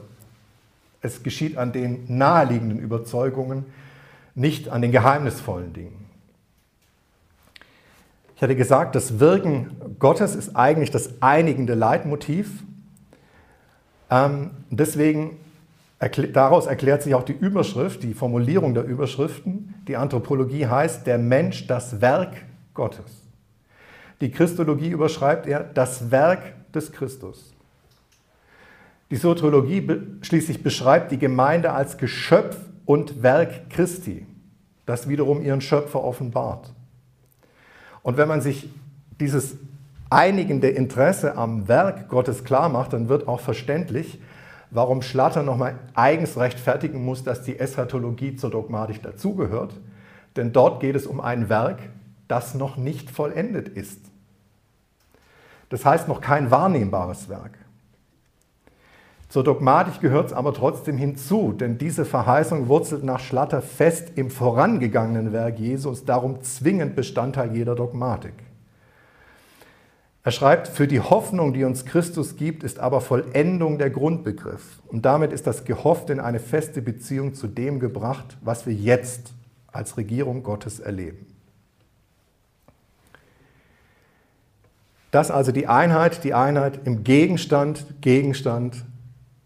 es 1.02 1.24
geschieht 1.24 1.58
an 1.58 1.74
den 1.74 2.06
naheliegenden 2.08 2.80
Überzeugungen, 2.80 3.66
nicht 4.34 4.70
an 4.70 4.82
den 4.82 4.92
geheimnisvollen 4.92 5.74
Dingen. 5.74 6.09
Ich 8.40 8.42
hatte 8.42 8.56
gesagt, 8.56 8.96
das 8.96 9.20
Wirken 9.20 9.98
Gottes 10.00 10.34
ist 10.34 10.56
eigentlich 10.56 10.92
das 10.92 11.22
einigende 11.22 11.74
Leitmotiv. 11.74 12.64
Ähm, 14.10 14.52
deswegen 14.70 15.42
daraus 16.32 16.66
erklärt 16.66 17.04
sich 17.04 17.16
auch 17.16 17.24
die 17.24 17.34
Überschrift, 17.34 18.02
die 18.02 18.14
Formulierung 18.14 18.74
der 18.74 18.86
Überschriften. 18.86 19.76
Die 19.90 19.98
Anthropologie 19.98 20.68
heißt 20.68 21.06
der 21.06 21.18
Mensch 21.18 21.68
das 21.68 22.00
Werk 22.00 22.38
Gottes. 22.74 23.28
Die 24.22 24.32
Christologie 24.32 24.88
überschreibt 24.88 25.46
er 25.46 25.60
das 25.62 26.10
Werk 26.10 26.72
des 26.72 26.94
Christus. 26.94 27.54
Die 29.12 29.18
Soteriologie 29.18 29.86
schließlich 30.22 30.64
beschreibt 30.64 31.12
die 31.12 31.20
Gemeinde 31.20 31.74
als 31.74 31.98
Geschöpf 31.98 32.56
und 32.86 33.22
Werk 33.22 33.70
Christi, 33.70 34.26
das 34.86 35.10
wiederum 35.10 35.44
ihren 35.44 35.60
Schöpfer 35.60 36.02
offenbart. 36.02 36.72
Und 38.02 38.18
wenn 38.18 38.28
man 38.28 38.42
sich 38.42 38.70
dieses 39.20 39.58
einigende 40.10 40.70
Interesse 40.70 41.36
am 41.36 41.68
Werk 41.68 42.10
Gottes 42.10 42.44
klar 42.44 42.70
macht, 42.70 42.94
dann 42.94 43.10
wird 43.10 43.28
auch 43.28 43.40
verständlich, 43.40 44.20
warum 44.72 45.02
Schlatter 45.02 45.44
nochmal 45.44 45.76
eigens 45.94 46.38
rechtfertigen 46.38 47.04
muss, 47.04 47.24
dass 47.24 47.44
die 47.44 47.60
Eschatologie 47.60 48.36
zur 48.36 48.50
Dogmatik 48.50 49.02
dazugehört. 49.04 49.74
Denn 50.36 50.52
dort 50.52 50.80
geht 50.80 50.96
es 50.96 51.06
um 51.08 51.20
ein 51.20 51.50
Werk, 51.50 51.80
das 52.28 52.54
noch 52.54 52.78
nicht 52.78 53.10
vollendet 53.10 53.68
ist. 53.68 54.00
Das 55.70 55.86
heißt 55.86 56.08
noch 56.08 56.22
kein 56.22 56.50
wahrnehmbares 56.52 57.30
Werk. 57.30 57.58
Zur 59.30 59.44
Dogmatik 59.44 60.02
gehört 60.02 60.28
es 60.28 60.34
aber 60.34 60.56
trotzdem 60.56 60.98
hinzu, 60.98 61.54
denn 61.54 61.78
diese 61.78 62.04
Verheißung 62.04 62.68
wurzelt 62.68 63.04
nach 63.04 63.20
Schlatter 63.20 63.62
fest 63.62 64.14
im 64.16 64.32
vorangegangenen 64.32 65.32
Werk 65.32 65.60
Jesus, 65.60 66.04
darum 66.04 66.42
zwingend 66.42 66.96
Bestandteil 66.96 67.56
jeder 67.56 67.76
Dogmatik. 67.76 68.34
Er 70.24 70.32
schreibt, 70.32 70.68
für 70.68 70.88
die 70.88 71.00
Hoffnung, 71.00 71.54
die 71.54 71.64
uns 71.64 71.86
Christus 71.86 72.38
gibt, 72.38 72.64
ist 72.64 72.80
aber 72.80 73.02
Vollendung 73.02 73.78
der 73.78 73.92
Grundbegriff. 73.92 74.82
Und 74.88 75.06
damit 75.06 75.32
ist 75.32 75.46
das 75.46 75.64
Gehoffte 75.64 76.12
in 76.12 76.20
eine 76.20 76.40
feste 76.40 76.82
Beziehung 76.82 77.36
zu 77.36 77.48
dem 77.48 77.80
gebracht, 77.80 78.36
was 78.42 78.66
wir 78.66 78.74
jetzt 78.74 79.34
als 79.72 79.96
Regierung 79.96 80.42
Gottes 80.42 80.80
erleben. 80.80 81.28
Das 85.12 85.30
also 85.32 85.52
die 85.52 85.68
Einheit, 85.68 86.24
die 86.24 86.34
Einheit 86.34 86.82
im 86.86 87.04
Gegenstand, 87.04 87.86
Gegenstand 88.02 88.86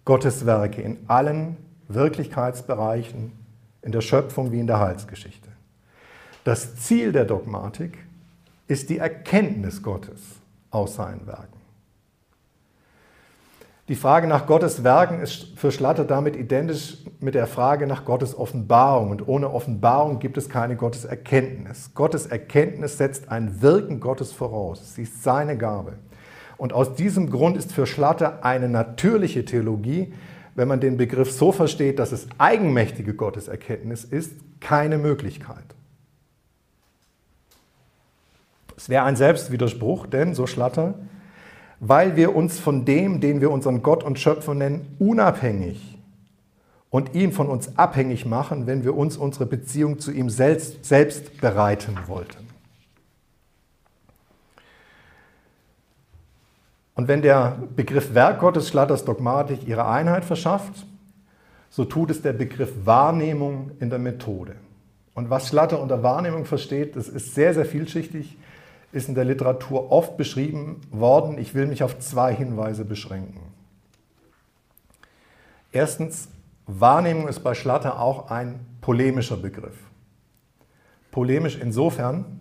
Gottes 0.06 0.46
Werke 0.46 0.82
in 0.82 1.00
allen 1.08 1.58
Wirklichkeitsbereichen, 1.88 3.32
in 3.82 3.92
der 3.92 4.02
Schöpfung 4.02 4.52
wie 4.52 4.60
in 4.60 4.68
der 4.68 4.80
Heilsgeschichte. 4.80 5.50
Das 6.44 6.76
Ziel 6.76 7.12
der 7.12 7.26
Dogmatik 7.26 7.98
ist 8.68 8.90
die 8.90 8.98
Erkenntnis 8.98 9.82
Gottes 9.82 10.22
aus 10.72 10.96
seinen 10.96 11.26
Werken. 11.26 11.64
Die 13.90 13.96
Frage 13.96 14.28
nach 14.28 14.48
Gottes 14.48 14.86
Werken 14.86 15.20
ist 15.20 15.58
für 15.58 15.70
Schlatter 15.72 16.06
damit 16.06 16.38
identisch 16.38 17.00
mit 17.20 17.36
der 17.36 17.48
Frage 17.48 17.86
nach 17.86 18.06
Gottes 18.06 18.38
Offenbarung. 18.38 19.12
Und 19.12 19.28
ohne 19.28 19.52
Offenbarung 19.52 20.20
gibt 20.20 20.38
es 20.38 20.48
keine 20.48 20.78
Gottes 20.78 21.04
Erkenntnis. 21.04 21.92
Gottes 21.94 22.26
Erkenntnis 22.26 22.98
setzt 22.98 23.30
ein 23.30 23.62
Wirken 23.62 24.00
Gottes 24.00 24.32
voraus. 24.32 24.96
Sie 24.96 25.04
ist 25.04 25.22
seine 25.22 25.58
Gabe. 25.58 25.96
Und 26.64 26.72
aus 26.72 26.96
diesem 26.96 27.30
Grund 27.30 27.58
ist 27.58 27.74
für 27.74 27.86
Schlatter 27.86 28.46
eine 28.46 28.70
natürliche 28.70 29.44
Theologie, 29.44 30.14
wenn 30.56 30.70
man 30.70 30.80
den 30.80 30.96
Begriff 30.96 31.30
so 31.30 31.52
versteht, 31.52 32.00
dass 32.00 32.14
es 32.14 32.26
eigenmächtige 32.38 33.16
Gotteserkenntnis 33.16 34.06
ist, 34.06 34.32
keine 34.62 34.98
Möglichkeit. 34.98 35.66
Es 38.78 38.88
wäre 38.88 39.04
ein 39.04 39.18
Selbstwiderspruch, 39.18 40.08
denn, 40.08 40.36
so 40.36 40.48
Schlatter, 40.48 40.94
weil 41.82 42.16
wir 42.16 42.34
uns 42.34 42.60
von 42.60 42.86
dem, 42.86 43.20
den 43.20 43.42
wir 43.42 43.52
unseren 43.52 43.84
Gott 43.84 44.02
und 44.02 44.18
Schöpfer 44.18 44.54
nennen, 44.54 44.96
unabhängig 45.00 46.00
und 46.90 47.14
ihn 47.14 47.34
von 47.34 47.50
uns 47.50 47.78
abhängig 47.78 48.26
machen, 48.26 48.68
wenn 48.68 48.86
wir 48.86 48.96
uns 48.96 49.18
unsere 49.18 49.48
Beziehung 49.48 50.00
zu 50.00 50.14
ihm 50.14 50.30
selbst, 50.30 50.86
selbst 50.86 51.42
bereiten 51.42 51.98
wollten. 52.08 52.43
Und 56.96 57.08
wenn 57.08 57.22
der 57.22 57.58
Begriff 57.76 58.14
Werk 58.14 58.40
Gottes 58.40 58.70
Schlatters 58.70 59.06
Dogmatik 59.06 59.68
ihre 59.68 59.88
Einheit 59.88 60.26
verschafft, 60.26 60.86
so 61.70 61.86
tut 61.86 62.12
es 62.12 62.22
der 62.22 62.34
Begriff 62.34 62.72
Wahrnehmung 62.86 63.72
in 63.80 63.90
der 63.90 64.00
Methode. 64.00 64.56
Und 65.16 65.30
was 65.30 65.48
Schlatter 65.48 65.82
unter 65.82 66.04
Wahrnehmung 66.04 66.46
versteht, 66.46 66.96
das 66.96 67.08
ist 67.08 67.34
sehr, 67.34 67.54
sehr 67.54 67.66
vielschichtig, 67.66 68.38
ist 68.92 69.10
in 69.10 69.16
der 69.16 69.26
Literatur 69.26 69.92
oft 69.92 70.18
beschrieben 70.18 70.82
worden. 70.92 71.40
Ich 71.40 71.56
will 71.56 71.66
mich 71.66 71.84
auf 71.84 71.98
zwei 72.00 72.34
Hinweise 72.34 72.86
beschränken. 72.86 73.42
Erstens, 75.72 76.30
Wahrnehmung 76.68 77.28
ist 77.28 77.40
bei 77.40 77.56
Schlatter 77.56 78.00
auch 78.00 78.30
ein 78.30 78.60
polemischer 78.82 79.38
Begriff. 79.38 79.76
Polemisch 81.12 81.58
insofern, 81.60 82.40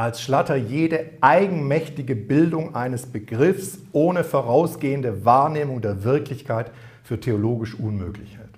als 0.00 0.22
Schlatter 0.22 0.56
jede 0.56 1.10
eigenmächtige 1.20 2.16
Bildung 2.16 2.74
eines 2.74 3.04
Begriffs 3.04 3.80
ohne 3.92 4.24
vorausgehende 4.24 5.26
Wahrnehmung 5.26 5.82
der 5.82 6.04
Wirklichkeit 6.04 6.70
für 7.02 7.20
theologisch 7.20 7.78
unmöglich 7.78 8.38
hält. 8.38 8.48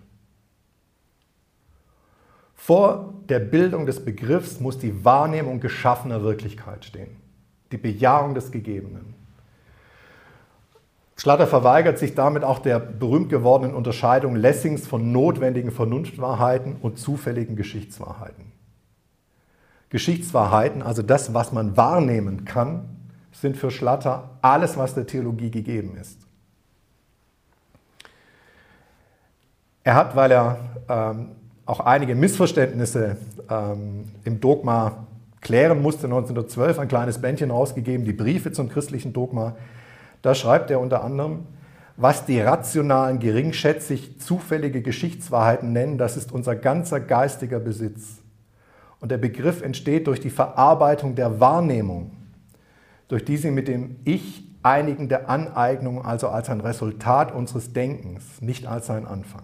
Vor 2.54 3.14
der 3.28 3.40
Bildung 3.40 3.86
des 3.86 4.04
Begriffs 4.04 4.60
muss 4.60 4.78
die 4.78 5.04
Wahrnehmung 5.04 5.58
geschaffener 5.58 6.22
Wirklichkeit 6.22 6.84
stehen, 6.84 7.16
die 7.72 7.76
Bejahung 7.76 8.36
des 8.36 8.52
Gegebenen. 8.52 9.14
Schlatter 11.16 11.48
verweigert 11.48 11.98
sich 11.98 12.14
damit 12.14 12.44
auch 12.44 12.60
der 12.60 12.78
berühmt 12.78 13.30
gewordenen 13.30 13.74
Unterscheidung 13.74 14.36
Lessings 14.36 14.86
von 14.86 15.10
notwendigen 15.10 15.72
Vernunftwahrheiten 15.72 16.76
und 16.80 17.00
zufälligen 17.00 17.56
Geschichtswahrheiten. 17.56 18.52
Geschichtswahrheiten, 19.92 20.82
also 20.82 21.02
das, 21.02 21.34
was 21.34 21.52
man 21.52 21.76
wahrnehmen 21.76 22.46
kann, 22.46 22.88
sind 23.30 23.58
für 23.58 23.70
Schlatter 23.70 24.30
alles, 24.40 24.78
was 24.78 24.94
der 24.94 25.06
Theologie 25.06 25.50
gegeben 25.50 25.98
ist. 26.00 26.18
Er 29.84 29.94
hat, 29.94 30.16
weil 30.16 30.30
er 30.30 30.58
ähm, 30.88 31.32
auch 31.66 31.80
einige 31.80 32.14
Missverständnisse 32.14 33.18
ähm, 33.50 34.04
im 34.24 34.40
Dogma 34.40 35.06
klären 35.42 35.82
musste, 35.82 36.06
1912 36.06 36.78
ein 36.78 36.88
kleines 36.88 37.20
Bändchen 37.20 37.50
rausgegeben, 37.50 38.06
die 38.06 38.14
Briefe 38.14 38.50
zum 38.50 38.70
christlichen 38.70 39.12
Dogma. 39.12 39.56
Da 40.22 40.34
schreibt 40.34 40.70
er 40.70 40.80
unter 40.80 41.04
anderem, 41.04 41.40
was 41.98 42.24
die 42.24 42.40
rationalen, 42.40 43.18
geringschätzig 43.18 44.18
zufällige 44.22 44.80
Geschichtswahrheiten 44.80 45.74
nennen, 45.74 45.98
das 45.98 46.16
ist 46.16 46.32
unser 46.32 46.56
ganzer 46.56 46.98
geistiger 46.98 47.60
Besitz. 47.60 48.21
Und 49.02 49.10
der 49.10 49.18
Begriff 49.18 49.62
entsteht 49.62 50.06
durch 50.06 50.20
die 50.20 50.30
Verarbeitung 50.30 51.16
der 51.16 51.40
Wahrnehmung, 51.40 52.12
durch 53.08 53.24
die 53.24 53.36
sie 53.36 53.50
mit 53.50 53.66
dem 53.66 53.96
Ich 54.04 54.44
einigende 54.62 55.28
Aneignung, 55.28 56.04
also 56.04 56.28
als 56.28 56.48
ein 56.48 56.60
Resultat 56.60 57.34
unseres 57.34 57.72
Denkens, 57.72 58.40
nicht 58.40 58.68
als 58.68 58.86
sein 58.86 59.04
Anfang. 59.04 59.42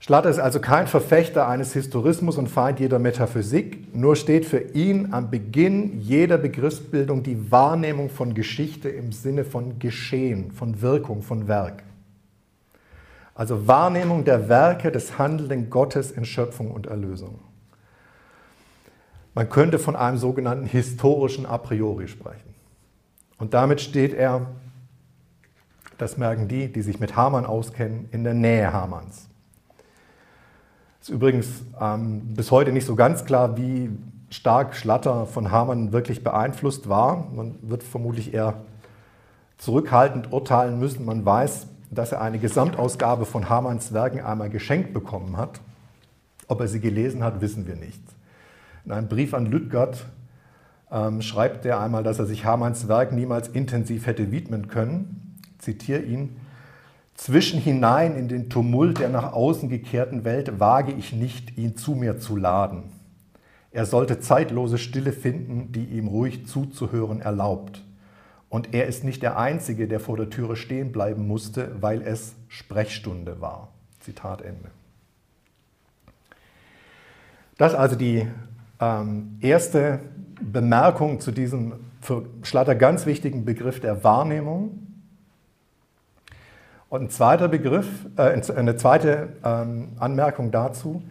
Schlatter 0.00 0.30
ist 0.30 0.38
also 0.38 0.58
kein 0.58 0.86
Verfechter 0.86 1.46
eines 1.46 1.74
Historismus 1.74 2.38
und 2.38 2.48
Feind 2.48 2.80
jeder 2.80 2.98
Metaphysik, 2.98 3.94
nur 3.94 4.16
steht 4.16 4.46
für 4.46 4.58
ihn 4.72 5.12
am 5.12 5.30
Beginn 5.30 6.00
jeder 6.00 6.38
Begriffsbildung 6.38 7.22
die 7.22 7.52
Wahrnehmung 7.52 8.08
von 8.08 8.32
Geschichte 8.32 8.88
im 8.88 9.12
Sinne 9.12 9.44
von 9.44 9.78
Geschehen, 9.78 10.50
von 10.50 10.80
Wirkung, 10.80 11.20
von 11.20 11.46
Werk. 11.46 11.82
Also 13.34 13.66
Wahrnehmung 13.66 14.24
der 14.24 14.48
Werke 14.48 14.92
des 14.92 15.18
handelnden 15.18 15.70
Gottes 15.70 16.10
in 16.10 16.24
Schöpfung 16.24 16.70
und 16.70 16.86
Erlösung. 16.86 17.38
Man 19.34 19.48
könnte 19.48 19.78
von 19.78 19.96
einem 19.96 20.18
sogenannten 20.18 20.66
historischen 20.66 21.46
A 21.46 21.56
priori 21.56 22.08
sprechen. 22.08 22.54
Und 23.38 23.54
damit 23.54 23.80
steht 23.80 24.12
er, 24.12 24.46
das 25.96 26.18
merken 26.18 26.48
die, 26.48 26.70
die 26.70 26.82
sich 26.82 27.00
mit 27.00 27.16
Hamann 27.16 27.46
auskennen, 27.46 28.08
in 28.12 28.24
der 28.24 28.34
Nähe 28.34 28.72
Hamanns. 28.72 29.28
Ist 31.00 31.08
übrigens 31.08 31.62
ähm, 31.80 32.34
bis 32.34 32.50
heute 32.50 32.72
nicht 32.72 32.86
so 32.86 32.94
ganz 32.94 33.24
klar, 33.24 33.56
wie 33.56 33.90
stark 34.30 34.76
Schlatter 34.76 35.26
von 35.26 35.50
Hamann 35.50 35.92
wirklich 35.92 36.22
beeinflusst 36.22 36.88
war. 36.88 37.28
Man 37.32 37.58
wird 37.62 37.82
vermutlich 37.82 38.34
eher 38.34 38.54
zurückhaltend 39.58 40.32
urteilen 40.32 40.78
müssen. 40.78 41.04
Man 41.04 41.24
weiß, 41.24 41.66
dass 41.92 42.12
er 42.12 42.22
eine 42.22 42.38
Gesamtausgabe 42.38 43.26
von 43.26 43.48
Hamanns 43.48 43.92
Werken 43.92 44.20
einmal 44.20 44.50
geschenkt 44.50 44.94
bekommen 44.94 45.36
hat. 45.36 45.60
Ob 46.48 46.60
er 46.60 46.68
sie 46.68 46.80
gelesen 46.80 47.22
hat, 47.22 47.40
wissen 47.40 47.66
wir 47.66 47.76
nicht. 47.76 48.02
In 48.84 48.92
einem 48.92 49.08
Brief 49.08 49.34
an 49.34 49.46
Lüttgert 49.46 50.06
ähm, 50.90 51.22
schreibt 51.22 51.64
er 51.66 51.80
einmal, 51.80 52.02
dass 52.02 52.18
er 52.18 52.26
sich 52.26 52.44
Hamanns 52.44 52.88
Werk 52.88 53.12
niemals 53.12 53.48
intensiv 53.48 54.06
hätte 54.06 54.32
widmen 54.32 54.68
können. 54.68 55.38
Zitiere 55.58 56.02
ihn. 56.02 56.36
Zwischenhinein 57.14 58.16
in 58.16 58.28
den 58.28 58.48
Tumult 58.48 58.98
der 58.98 59.10
nach 59.10 59.32
außen 59.32 59.68
gekehrten 59.68 60.24
Welt 60.24 60.58
wage 60.58 60.92
ich 60.92 61.12
nicht, 61.12 61.58
ihn 61.58 61.76
zu 61.76 61.92
mir 61.92 62.18
zu 62.18 62.36
laden. 62.36 62.84
Er 63.70 63.86
sollte 63.86 64.18
zeitlose 64.18 64.78
Stille 64.78 65.12
finden, 65.12 65.72
die 65.72 65.84
ihm 65.84 66.08
ruhig 66.08 66.46
zuzuhören 66.46 67.20
erlaubt. 67.20 67.82
Und 68.52 68.74
er 68.74 68.86
ist 68.86 69.02
nicht 69.02 69.22
der 69.22 69.38
Einzige, 69.38 69.88
der 69.88 69.98
vor 69.98 70.18
der 70.18 70.28
Türe 70.28 70.56
stehen 70.56 70.92
bleiben 70.92 71.26
musste, 71.26 71.74
weil 71.80 72.02
es 72.02 72.34
Sprechstunde 72.48 73.40
war. 73.40 73.68
Zitat 74.00 74.42
Ende. 74.42 74.70
Das 77.56 77.74
also 77.74 77.96
die 77.96 78.28
ähm, 78.78 79.38
erste 79.40 80.00
Bemerkung 80.38 81.18
zu 81.20 81.32
diesem 81.32 81.76
für 82.02 82.26
Schlatter 82.42 82.74
ganz 82.74 83.06
wichtigen 83.06 83.46
Begriff 83.46 83.80
der 83.80 84.04
Wahrnehmung. 84.04 84.86
Und 86.90 87.04
ein 87.04 87.08
zweiter 87.08 87.48
Begriff, 87.48 87.88
äh, 88.18 88.38
eine 88.54 88.76
zweite 88.76 89.30
ähm, 89.42 89.92
Anmerkung 89.98 90.50
dazu. 90.50 91.02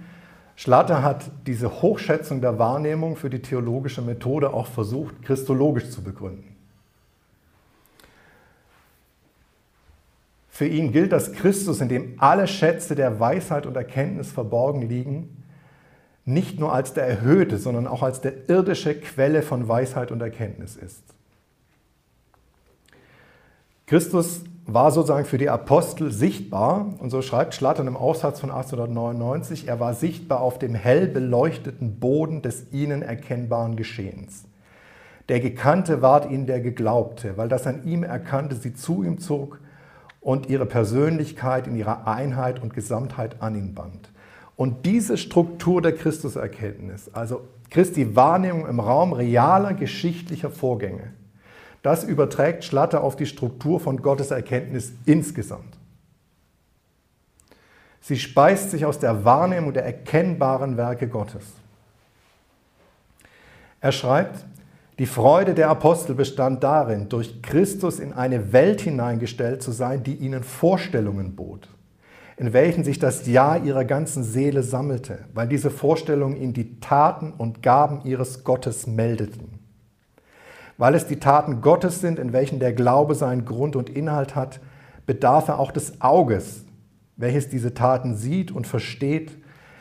Schlatter 0.56 1.02
hat 1.02 1.32
diese 1.48 1.82
Hochschätzung 1.82 2.40
der 2.40 2.60
Wahrnehmung 2.60 3.16
für 3.16 3.32
die 3.32 3.42
theologische 3.42 4.04
Methode 4.04 4.54
auch 4.54 4.68
versucht, 4.68 5.24
christologisch 5.24 5.90
zu 5.90 6.04
begründen. 6.04 6.51
Für 10.62 10.68
ihn 10.68 10.92
gilt, 10.92 11.12
dass 11.12 11.34
Christus, 11.34 11.82
in 11.82 11.90
dem 11.90 12.14
alle 12.20 12.46
Schätze 12.46 12.94
der 12.94 13.20
Weisheit 13.20 13.66
und 13.66 13.76
Erkenntnis 13.76 14.32
verborgen 14.32 14.84
liegen, 14.84 15.44
nicht 16.24 16.60
nur 16.60 16.72
als 16.72 16.94
der 16.94 17.08
erhöhte, 17.08 17.58
sondern 17.58 17.88
auch 17.88 18.04
als 18.04 18.22
der 18.22 18.48
irdische 18.48 18.94
Quelle 18.94 19.42
von 19.42 19.68
Weisheit 19.68 20.12
und 20.12 20.22
Erkenntnis 20.22 20.76
ist. 20.76 21.02
Christus 23.88 24.44
war 24.68 24.92
sozusagen 24.92 25.26
für 25.26 25.40
die 25.40 25.50
Apostel 25.50 26.12
sichtbar, 26.12 26.94
und 27.00 27.10
so 27.10 27.24
schreibt 27.24 27.56
Schlattern 27.56 27.88
im 27.88 27.98
Aufsatz 27.98 28.40
von 28.40 28.52
1899, 28.52 29.68
er 29.68 29.80
war 29.80 29.96
sichtbar 29.96 30.42
auf 30.42 30.60
dem 30.60 30.76
hell 30.76 31.08
beleuchteten 31.08 32.00
Boden 32.00 32.44
des 32.44 32.72
ihnen 32.72 33.02
erkennbaren 33.02 33.78
Geschehens. 33.78 34.44
Der 35.28 35.40
Gekannte 35.40 36.04
ward 36.04 36.30
ihnen 36.30 36.46
der 36.46 36.60
Geglaubte, 36.60 37.36
weil 37.36 37.50
das 37.50 37.66
an 37.66 37.84
ihm 37.88 38.04
Erkannte 38.04 38.56
sie 38.56 38.76
zu 38.76 39.02
ihm 39.02 39.18
zog 39.18 39.58
und 40.22 40.48
ihre 40.48 40.68
Persönlichkeit 40.68 41.68
in 41.68 41.76
ihrer 41.76 42.08
Einheit 42.08 42.62
und 42.62 42.74
Gesamtheit 42.74 43.42
an 43.42 43.56
ihn 43.56 43.74
band. 43.74 44.10
Und 44.56 44.86
diese 44.86 45.18
Struktur 45.18 45.82
der 45.82 45.94
Christuserkenntnis, 45.94 47.10
also 47.14 47.48
Christi 47.72 48.16
Wahrnehmung 48.16 48.68
im 48.68 48.80
Raum 48.80 49.12
realer 49.12 49.74
geschichtlicher 49.74 50.52
Vorgänge, 50.52 51.12
das 51.82 52.04
überträgt 52.04 52.64
Schlatter 52.64 53.04
auf 53.04 53.16
die 53.16 53.26
Struktur 53.26 53.80
von 53.80 53.98
Gottes 53.98 54.30
Erkenntnis 54.30 54.94
insgesamt. 55.06 55.78
Sie 58.02 58.20
speist 58.20 58.72
sich 58.72 58.86
aus 58.86 59.00
der 59.00 59.26
Wahrnehmung 59.26 59.74
der 59.74 59.86
erkennbaren 59.86 60.78
Werke 60.78 61.08
Gottes. 61.08 61.44
Er 63.80 63.92
schreibt, 63.92 64.46
die 65.02 65.08
Freude 65.08 65.56
der 65.56 65.72
Apostel 65.72 66.14
bestand 66.14 66.64
darin, 66.64 67.10
durch 67.10 67.42
Christus 67.42 68.00
in 68.00 68.14
eine 68.14 68.54
Welt 68.54 68.82
hineingestellt 68.82 69.64
zu 69.64 69.72
sein, 69.72 70.04
die 70.04 70.14
ihnen 70.14 70.44
Vorstellungen 70.44 71.36
bot, 71.36 71.70
in 72.38 72.54
welchen 72.54 72.84
sich 72.84 73.00
das 73.00 73.26
Ja 73.26 73.56
ihrer 73.56 73.84
ganzen 73.84 74.24
Seele 74.24 74.62
sammelte, 74.62 75.26
weil 75.34 75.48
diese 75.48 75.72
Vorstellungen 75.72 76.38
ihnen 76.38 76.54
die 76.54 76.80
Taten 76.82 77.34
und 77.36 77.64
Gaben 77.64 78.02
ihres 78.04 78.44
Gottes 78.44 78.86
meldeten. 78.86 79.58
Weil 80.78 80.94
es 80.94 81.08
die 81.08 81.20
Taten 81.20 81.62
Gottes 81.62 82.00
sind, 82.00 82.20
in 82.20 82.32
welchen 82.32 82.60
der 82.60 82.74
Glaube 82.74 83.16
seinen 83.16 83.44
Grund 83.44 83.76
und 83.76 83.90
Inhalt 83.90 84.36
hat, 84.36 84.60
bedarf 85.08 85.48
er 85.48 85.58
auch 85.58 85.72
des 85.72 86.00
Auges, 86.00 86.64
welches 87.18 87.50
diese 87.50 87.74
Taten 87.74 88.16
sieht 88.16 88.52
und 88.52 88.68
versteht, 88.68 89.32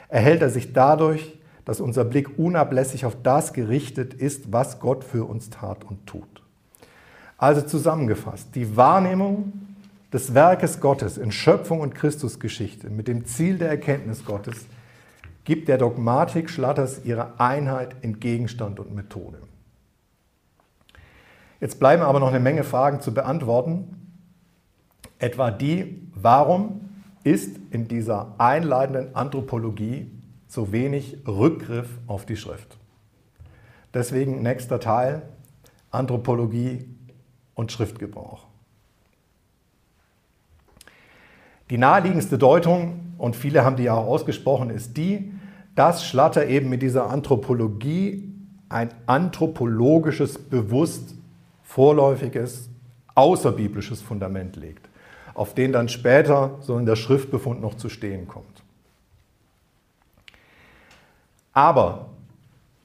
erhält 0.09 0.41
er 0.41 0.49
sich 0.49 0.73
dadurch, 0.73 1.39
dass 1.71 1.81
unser 1.81 2.05
Blick 2.05 2.37
unablässig 2.37 3.07
auf 3.07 3.17
das 3.23 3.53
gerichtet 3.53 4.13
ist, 4.13 4.53
was 4.53 4.81
Gott 4.81 5.05
für 5.05 5.25
uns 5.25 5.51
tat 5.51 5.85
und 5.85 6.05
tut. 6.05 6.43
Also 7.39 7.63
zusammengefasst, 7.63 8.57
die 8.57 8.77
Wahrnehmung 8.77 9.53
des 10.13 10.35
Werkes 10.35 10.81
Gottes 10.81 11.17
in 11.17 11.31
Schöpfung 11.31 11.79
und 11.79 11.95
Christusgeschichte 11.95 12.91
mit 12.91 13.07
dem 13.07 13.25
Ziel 13.25 13.57
der 13.57 13.69
Erkenntnis 13.69 14.25
Gottes 14.25 14.67
gibt 15.45 15.69
der 15.69 15.79
Dogmatik 15.79 16.51
Schlatters 16.51 17.05
ihre 17.05 17.39
Einheit 17.39 17.95
in 18.03 18.19
Gegenstand 18.19 18.81
und 18.81 18.93
Methode. 18.93 19.39
Jetzt 21.61 21.79
bleiben 21.79 22.03
aber 22.03 22.19
noch 22.19 22.31
eine 22.31 22.41
Menge 22.41 22.65
Fragen 22.65 23.01
zu 23.01 23.15
beantworten. 23.15 24.19
Etwa 25.21 25.53
die, 25.53 26.03
warum 26.17 26.89
ist 27.23 27.61
in 27.71 27.87
dieser 27.87 28.35
einleitenden 28.39 29.15
Anthropologie 29.15 30.11
so 30.51 30.73
wenig 30.73 31.19
Rückgriff 31.27 31.89
auf 32.07 32.27
die 32.27 32.37
Schrift? 32.37 32.77
Deswegen 33.95 34.43
nächster 34.43 34.81
Teil, 34.81 35.23
Anthropologie 35.91 36.87
und 37.55 37.73
Schriftgebrauch. 37.73 38.47
Die 41.71 41.79
naheliegendste 41.79 42.37
Deutung, 42.37 43.15
und 43.17 43.37
viele 43.37 43.65
haben 43.65 43.77
die 43.77 43.85
ja 43.85 43.95
auch 43.95 44.07
ausgesprochen, 44.07 44.71
ist 44.71 44.97
die, 44.97 45.33
dass 45.77 46.05
Schlatter 46.05 46.47
eben 46.47 46.69
mit 46.69 46.83
dieser 46.83 47.09
Anthropologie 47.09 48.33
ein 48.69 48.91
anthropologisches 49.07 50.37
Bewusstsein 50.39 51.19
vorläufiges, 51.63 52.69
außerbiblisches 53.15 54.03
Fundament 54.03 54.57
legt, 54.57 54.89
auf 55.35 55.55
den 55.55 55.73
dann 55.73 55.89
später 55.89 56.57
so 56.61 56.77
in 56.77 56.85
der 56.85 56.97
Schriftbefund 56.97 57.61
noch 57.61 57.77
zu 57.77 57.89
stehen 57.89 58.27
kommt. 58.27 58.60
Aber 61.53 62.11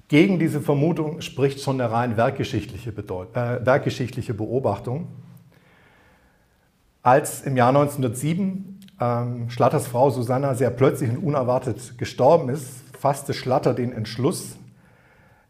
gegen 0.07 0.39
diese 0.39 0.61
Vermutung 0.61 1.21
spricht 1.21 1.61
schon 1.61 1.81
eine 1.81 1.91
rein 1.91 2.17
werkgeschichtliche, 2.17 2.91
Bedeut 2.91 3.35
äh, 3.35 3.65
werkgeschichtliche 3.65 4.33
Beobachtung. 4.33 5.07
Als 7.01 7.41
im 7.41 7.57
Jahr 7.57 7.69
1907 7.69 8.79
ähm, 8.99 9.49
Schlatters 9.49 9.87
Frau 9.87 10.09
Susanna 10.09 10.55
sehr 10.55 10.69
plötzlich 10.69 11.09
und 11.09 11.17
unerwartet 11.17 11.97
gestorben 11.97 12.49
ist, 12.49 12.83
fasste 12.97 13.33
Schlatter 13.33 13.73
den 13.73 13.91
Entschluss, 13.91 14.57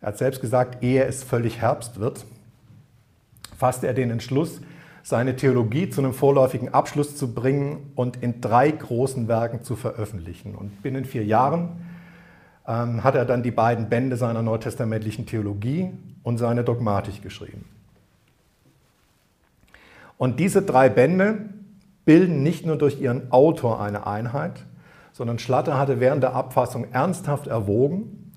er 0.02 0.10
hat 0.10 0.18
selbst 0.18 0.42
gesagt, 0.42 0.84
ehe 0.84 1.04
es 1.04 1.24
völlig 1.24 1.62
Herbst 1.62 2.00
wird, 2.00 2.26
fasste 3.58 3.88
er 3.88 3.94
den 3.94 4.12
Entschluss, 4.12 4.62
seine 5.04 5.36
Theologie 5.36 5.90
zu 5.90 6.02
einem 6.02 6.14
vorläufigen 6.14 6.74
Abschluss 6.74 7.16
zu 7.16 7.34
bringen 7.34 7.92
und 7.96 8.22
in 8.24 8.42
drei 8.42 8.72
großen 8.72 9.28
Werken 9.28 9.64
zu 9.64 9.76
veröffentlichen. 9.76 10.56
Und 10.56 10.82
binnen 10.82 11.06
vier 11.06 11.24
Jahren 11.24 11.70
ähm, 12.68 13.04
hat 13.04 13.16
er 13.16 13.26
dann 13.26 13.44
die 13.44 13.52
beiden 13.52 13.90
Bände 13.90 14.18
seiner 14.18 14.42
neutestamentlichen 14.42 15.26
Theologie 15.26 15.92
und 16.24 16.38
seine 16.38 16.64
Dogmatik 16.64 17.22
geschrieben. 17.22 17.66
Und 20.18 20.40
diese 20.40 20.62
drei 20.62 20.90
Bände 20.90 21.50
bilden 22.06 22.44
nicht 22.44 22.66
nur 22.66 22.78
durch 22.78 23.02
ihren 23.02 23.32
Autor 23.32 23.82
eine 23.82 24.08
Einheit, 24.08 24.64
sondern 25.12 25.40
Schlatter 25.40 25.78
hatte 25.78 26.00
während 26.00 26.24
der 26.24 26.34
Abfassung 26.34 26.92
ernsthaft 26.92 27.48
erwogen, 27.48 28.34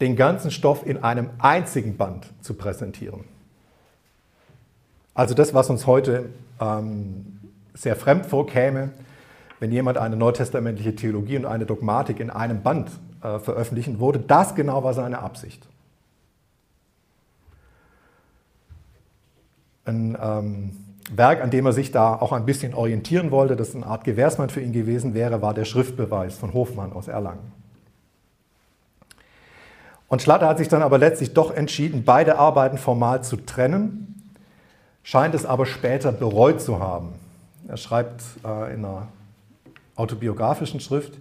den 0.00 0.16
ganzen 0.16 0.50
Stoff 0.50 0.84
in 0.86 1.02
einem 1.02 1.30
einzigen 1.38 1.96
Band 1.96 2.32
zu 2.40 2.54
präsentieren. 2.54 3.24
Also 5.14 5.34
das, 5.34 5.54
was 5.54 5.70
uns 5.70 5.86
heute 5.86 6.30
ähm, 6.60 7.38
sehr 7.74 7.96
fremd 7.96 8.26
vorkäme, 8.26 8.90
wenn 9.60 9.70
jemand 9.70 9.98
eine 9.98 10.16
neutestamentliche 10.16 10.96
Theologie 10.96 11.36
und 11.36 11.46
eine 11.46 11.66
Dogmatik 11.66 12.18
in 12.18 12.30
einem 12.30 12.62
Band 12.62 12.90
äh, 13.24 13.38
veröffentlichen 13.38 13.98
würde. 14.00 14.20
Das 14.20 14.54
genau 14.54 14.84
war 14.84 14.92
seine 14.92 15.20
Absicht. 15.20 15.66
Ein 19.86 20.16
ähm, 20.20 20.76
Werk, 21.10 21.42
an 21.42 21.50
dem 21.50 21.64
er 21.64 21.72
sich 21.72 21.90
da 21.90 22.14
auch 22.14 22.32
ein 22.32 22.44
bisschen 22.44 22.74
orientieren 22.74 23.30
wollte, 23.30 23.56
das 23.56 23.74
eine 23.74 23.86
Art 23.86 24.04
Gewährsmann 24.04 24.50
für 24.50 24.60
ihn 24.60 24.72
gewesen 24.72 25.14
wäre, 25.14 25.40
war 25.40 25.54
der 25.54 25.64
Schriftbeweis 25.64 26.36
von 26.36 26.52
Hofmann 26.52 26.92
aus 26.92 27.08
Erlangen. 27.08 27.52
Und 30.08 30.20
Schlatter 30.20 30.46
hat 30.46 30.58
sich 30.58 30.68
dann 30.68 30.82
aber 30.82 30.98
letztlich 30.98 31.32
doch 31.32 31.50
entschieden, 31.50 32.04
beide 32.04 32.38
Arbeiten 32.38 32.76
formal 32.76 33.24
zu 33.24 33.36
trennen, 33.36 34.30
scheint 35.02 35.34
es 35.34 35.46
aber 35.46 35.64
später 35.64 36.12
bereut 36.12 36.60
zu 36.60 36.78
haben. 36.78 37.14
Er 37.68 37.78
schreibt 37.78 38.22
äh, 38.44 38.74
in 38.74 38.84
einer 38.84 39.08
autobiografischen 39.96 40.80
Schrift, 40.80 41.14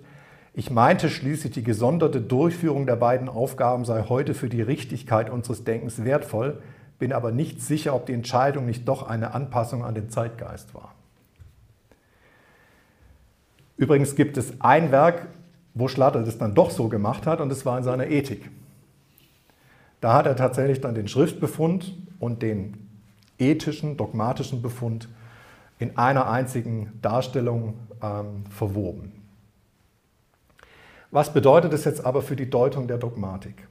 ich 0.54 0.70
meinte 0.70 1.10
schließlich, 1.10 1.52
die 1.52 1.64
gesonderte 1.64 2.22
Durchführung 2.22 2.86
der 2.86 2.96
beiden 2.96 3.28
Aufgaben 3.28 3.86
sei 3.86 4.04
heute 4.08 4.36
für 4.36 4.50
die 4.50 4.62
Richtigkeit 4.62 5.32
unseres 5.32 5.64
Denkens 5.64 6.04
wertvoll, 6.04 6.62
bin 7.00 7.12
aber 7.12 7.32
nicht 7.32 7.60
sicher, 7.60 7.96
ob 7.96 8.06
die 8.06 8.14
Entscheidung 8.14 8.66
nicht 8.68 8.88
doch 8.88 9.10
eine 9.10 9.34
Anpassung 9.34 9.84
an 9.84 9.96
den 9.96 10.10
Zeitgeist 10.10 10.76
war. 10.76 10.94
Übrigens 13.78 14.16
gibt 14.16 14.38
es 14.38 14.62
ein 14.62 14.92
Werk, 14.92 15.28
wo 15.74 15.88
Schlatter 15.88 16.22
das 16.22 16.38
dann 16.38 16.54
doch 16.54 16.70
so 16.70 16.88
gemacht 16.88 17.26
hat, 17.26 17.42
und 17.42 17.50
das 17.50 17.66
war 17.66 17.78
in 17.80 17.84
seiner 17.84 18.08
Ethik. 18.08 18.52
Da 20.02 20.14
hat 20.14 20.28
er 20.28 20.36
tatsächlich 20.36 20.82
dann 20.82 20.94
den 20.94 21.08
Schriftbefund 21.08 21.98
und 22.20 22.44
den 22.44 22.90
ethischen, 23.40 23.98
dogmatischen 23.98 24.62
Befund 24.62 25.10
in 25.80 25.98
einer 25.98 26.30
einzigen 26.30 26.92
Darstellung 27.02 27.74
ähm, 28.04 28.46
verwoben. 28.52 29.23
Was 31.14 31.32
bedeutet 31.32 31.72
es 31.74 31.86
jetzt 31.86 32.04
aber 32.04 32.24
für 32.24 32.36
die 32.36 32.50
Deutung 32.50 32.88
der 32.88 32.98
Dogmatik? 32.98 33.68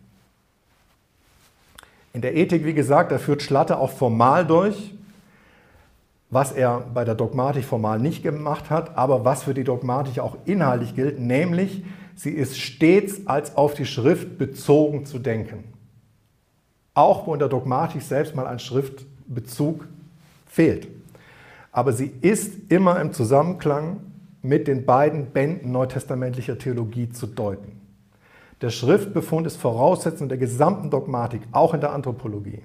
In 2.13 2.21
der 2.21 2.37
Ethik, 2.37 2.65
wie 2.65 2.73
gesagt, 2.73 3.11
da 3.11 3.19
führt 3.19 3.43
Schlatter 3.43 3.81
auch 3.81 3.91
formal 3.91 4.47
durch, 4.47 4.95
was 6.31 6.53
er 6.53 6.85
bei 6.95 7.05
der 7.05 7.17
Dogmatik 7.17 7.65
formal 7.65 7.99
nicht 7.99 8.23
gemacht 8.23 8.71
hat, 8.71 8.97
aber 8.97 9.25
was 9.25 9.43
für 9.43 9.55
die 9.55 9.65
Dogmatik 9.65 10.21
auch 10.21 10.37
inhaltlich 10.45 10.95
gilt, 10.95 11.19
nämlich 11.19 11.85
sie 12.15 12.31
ist 12.31 12.61
stets 12.61 13.27
als 13.27 13.57
auf 13.57 13.75
die 13.75 13.87
Schrift 13.87 14.39
bezogen 14.39 15.05
zu 15.05 15.19
denken. 15.19 15.65
Auch 16.95 17.27
wo 17.27 17.33
in 17.33 17.41
der 17.41 17.49
Dogmatik 17.49 18.03
selbst 18.03 18.37
mal 18.37 18.47
ein 18.47 18.61
Schriftbezug 18.61 19.89
fehlt. 20.47 20.87
Aber 21.73 21.93
sie 21.93 22.13
ist 22.21 22.71
immer 22.71 23.01
im 23.01 23.13
Zusammenklang 23.13 24.12
mit 24.43 24.69
den 24.69 24.85
beiden 24.85 25.27
Bänden 25.27 25.73
neutestamentlicher 25.73 26.59
Theologie 26.59 27.09
zu 27.09 27.27
deuten. 27.27 27.81
Der 28.61 28.71
Schriftbefund 28.71 29.47
ist 29.47 29.57
Voraussetzung 29.57 30.29
der 30.29 30.39
gesamten 30.39 30.91
Dogmatik, 30.91 31.43
auch 31.53 31.75
in 31.75 31.81
der 31.81 31.93
Anthropologie. 31.93 32.63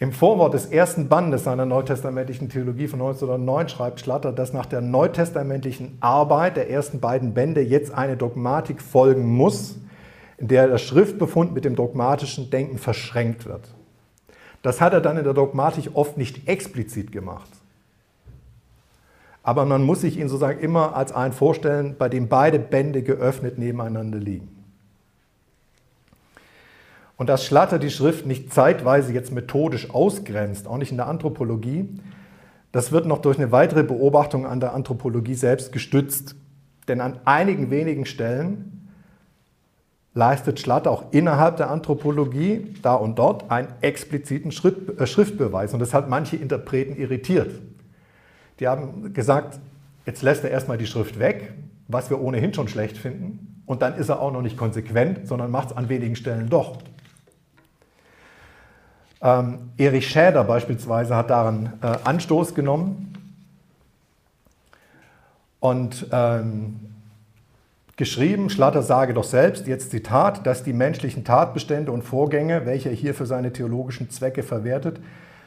Im 0.00 0.12
Vorwort 0.12 0.54
des 0.54 0.66
ersten 0.66 1.08
Bandes 1.08 1.44
seiner 1.44 1.66
neutestamentlichen 1.66 2.48
Theologie 2.48 2.88
von 2.88 3.00
1909 3.00 3.68
schreibt 3.68 4.00
Schlatter, 4.00 4.32
dass 4.32 4.52
nach 4.52 4.66
der 4.66 4.80
neutestamentlichen 4.80 5.98
Arbeit 6.00 6.56
der 6.56 6.68
ersten 6.68 6.98
beiden 7.00 7.32
Bände 7.32 7.60
jetzt 7.60 7.94
eine 7.94 8.16
Dogmatik 8.16 8.82
folgen 8.82 9.24
muss, 9.24 9.78
in 10.36 10.48
der 10.48 10.66
der 10.66 10.78
Schriftbefund 10.78 11.54
mit 11.54 11.64
dem 11.64 11.76
dogmatischen 11.76 12.50
Denken 12.50 12.78
verschränkt 12.78 13.46
wird. 13.46 13.72
Das 14.62 14.80
hat 14.80 14.92
er 14.92 15.00
dann 15.00 15.16
in 15.16 15.24
der 15.24 15.34
Dogmatik 15.34 15.90
oft 15.94 16.18
nicht 16.18 16.48
explizit 16.48 17.12
gemacht. 17.12 17.50
Aber 19.44 19.66
man 19.66 19.84
muss 19.84 20.00
sich 20.00 20.18
ihn 20.18 20.28
sozusagen 20.28 20.58
immer 20.58 20.96
als 20.96 21.12
einen 21.12 21.34
vorstellen, 21.34 21.94
bei 21.98 22.08
dem 22.08 22.28
beide 22.28 22.58
Bände 22.58 23.02
geöffnet 23.02 23.58
nebeneinander 23.58 24.18
liegen. 24.18 24.48
Und 27.16 27.28
dass 27.28 27.44
Schlatter 27.44 27.78
die 27.78 27.90
Schrift 27.90 28.26
nicht 28.26 28.52
zeitweise 28.52 29.12
jetzt 29.12 29.30
methodisch 29.30 29.90
ausgrenzt, 29.90 30.66
auch 30.66 30.78
nicht 30.78 30.90
in 30.90 30.96
der 30.96 31.06
Anthropologie, 31.06 32.00
das 32.72 32.90
wird 32.90 33.06
noch 33.06 33.18
durch 33.18 33.38
eine 33.38 33.52
weitere 33.52 33.84
Beobachtung 33.84 34.46
an 34.46 34.58
der 34.58 34.74
Anthropologie 34.74 35.34
selbst 35.34 35.70
gestützt. 35.70 36.34
Denn 36.88 37.00
an 37.00 37.20
einigen 37.24 37.70
wenigen 37.70 38.04
Stellen 38.04 38.90
leistet 40.14 40.58
Schlatter 40.58 40.90
auch 40.90 41.12
innerhalb 41.12 41.58
der 41.58 41.70
Anthropologie 41.70 42.74
da 42.82 42.94
und 42.94 43.18
dort 43.18 43.50
einen 43.50 43.68
expliziten 43.80 44.50
äh, 44.50 45.06
Schriftbeweis. 45.06 45.74
Und 45.74 45.80
das 45.80 45.92
hat 45.92 46.08
manche 46.08 46.36
Interpreten 46.36 46.96
irritiert. 46.96 47.60
Die 48.60 48.68
haben 48.68 49.12
gesagt, 49.12 49.58
jetzt 50.06 50.22
lässt 50.22 50.44
er 50.44 50.50
erstmal 50.50 50.78
die 50.78 50.86
Schrift 50.86 51.18
weg, 51.18 51.52
was 51.88 52.10
wir 52.10 52.20
ohnehin 52.20 52.54
schon 52.54 52.68
schlecht 52.68 52.96
finden, 52.96 53.62
und 53.66 53.82
dann 53.82 53.94
ist 53.96 54.08
er 54.08 54.20
auch 54.20 54.32
noch 54.32 54.42
nicht 54.42 54.56
konsequent, 54.56 55.26
sondern 55.26 55.50
macht 55.50 55.70
es 55.70 55.76
an 55.76 55.88
wenigen 55.88 56.16
Stellen 56.16 56.48
doch. 56.50 56.78
Ähm, 59.22 59.70
Erich 59.78 60.08
Schäder 60.08 60.44
beispielsweise 60.44 61.16
hat 61.16 61.30
daran 61.30 61.72
äh, 61.80 61.86
Anstoß 62.04 62.54
genommen 62.54 63.14
und 65.60 66.06
ähm, 66.12 66.78
geschrieben, 67.96 68.50
Schlatter 68.50 68.82
sage 68.82 69.14
doch 69.14 69.24
selbst, 69.24 69.66
jetzt 69.66 69.92
Zitat, 69.92 70.46
dass 70.46 70.62
die 70.62 70.74
menschlichen 70.74 71.24
Tatbestände 71.24 71.90
und 71.90 72.02
Vorgänge, 72.02 72.66
welche 72.66 72.90
er 72.90 72.94
hier 72.94 73.14
für 73.14 73.24
seine 73.24 73.50
theologischen 73.50 74.10
Zwecke 74.10 74.42
verwertet, 74.42 75.00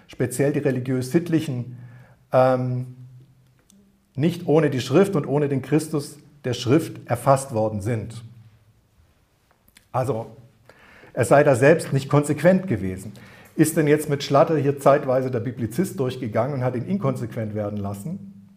speziell 0.07 0.53
die 0.53 0.59
religiös-sittlichen 0.59 1.77
ähm, 2.31 2.96
nicht 4.17 4.47
ohne 4.47 4.69
die 4.69 4.81
Schrift 4.81 5.15
und 5.15 5.25
ohne 5.25 5.47
den 5.47 5.61
Christus 5.61 6.17
der 6.43 6.53
Schrift 6.53 7.07
erfasst 7.07 7.53
worden 7.53 7.81
sind. 7.81 8.23
Also, 9.91 10.27
er 11.13 11.23
sei 11.23 11.43
da 11.43 11.55
selbst 11.55 11.93
nicht 11.93 12.09
konsequent 12.09 12.67
gewesen. 12.67 13.13
Ist 13.55 13.77
denn 13.77 13.87
jetzt 13.87 14.09
mit 14.09 14.23
Schlatter 14.23 14.57
hier 14.57 14.79
zeitweise 14.79 15.31
der 15.31 15.39
Biblizist 15.39 15.99
durchgegangen 15.99 16.55
und 16.55 16.63
hat 16.63 16.75
ihn 16.75 16.85
inkonsequent 16.85 17.55
werden 17.55 17.77
lassen? 17.77 18.51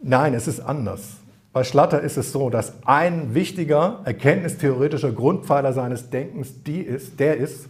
Nein, 0.00 0.34
es 0.34 0.46
ist 0.46 0.60
anders. 0.60 1.16
Bei 1.52 1.64
Schlatter 1.64 2.00
ist 2.00 2.16
es 2.16 2.32
so, 2.32 2.50
dass 2.50 2.84
ein 2.84 3.34
wichtiger 3.34 4.00
erkenntnistheoretischer 4.04 5.12
Grundpfeiler 5.12 5.72
seines 5.72 6.10
Denkens 6.10 6.62
die 6.64 6.80
ist, 6.80 7.18
der 7.20 7.36
ist, 7.36 7.68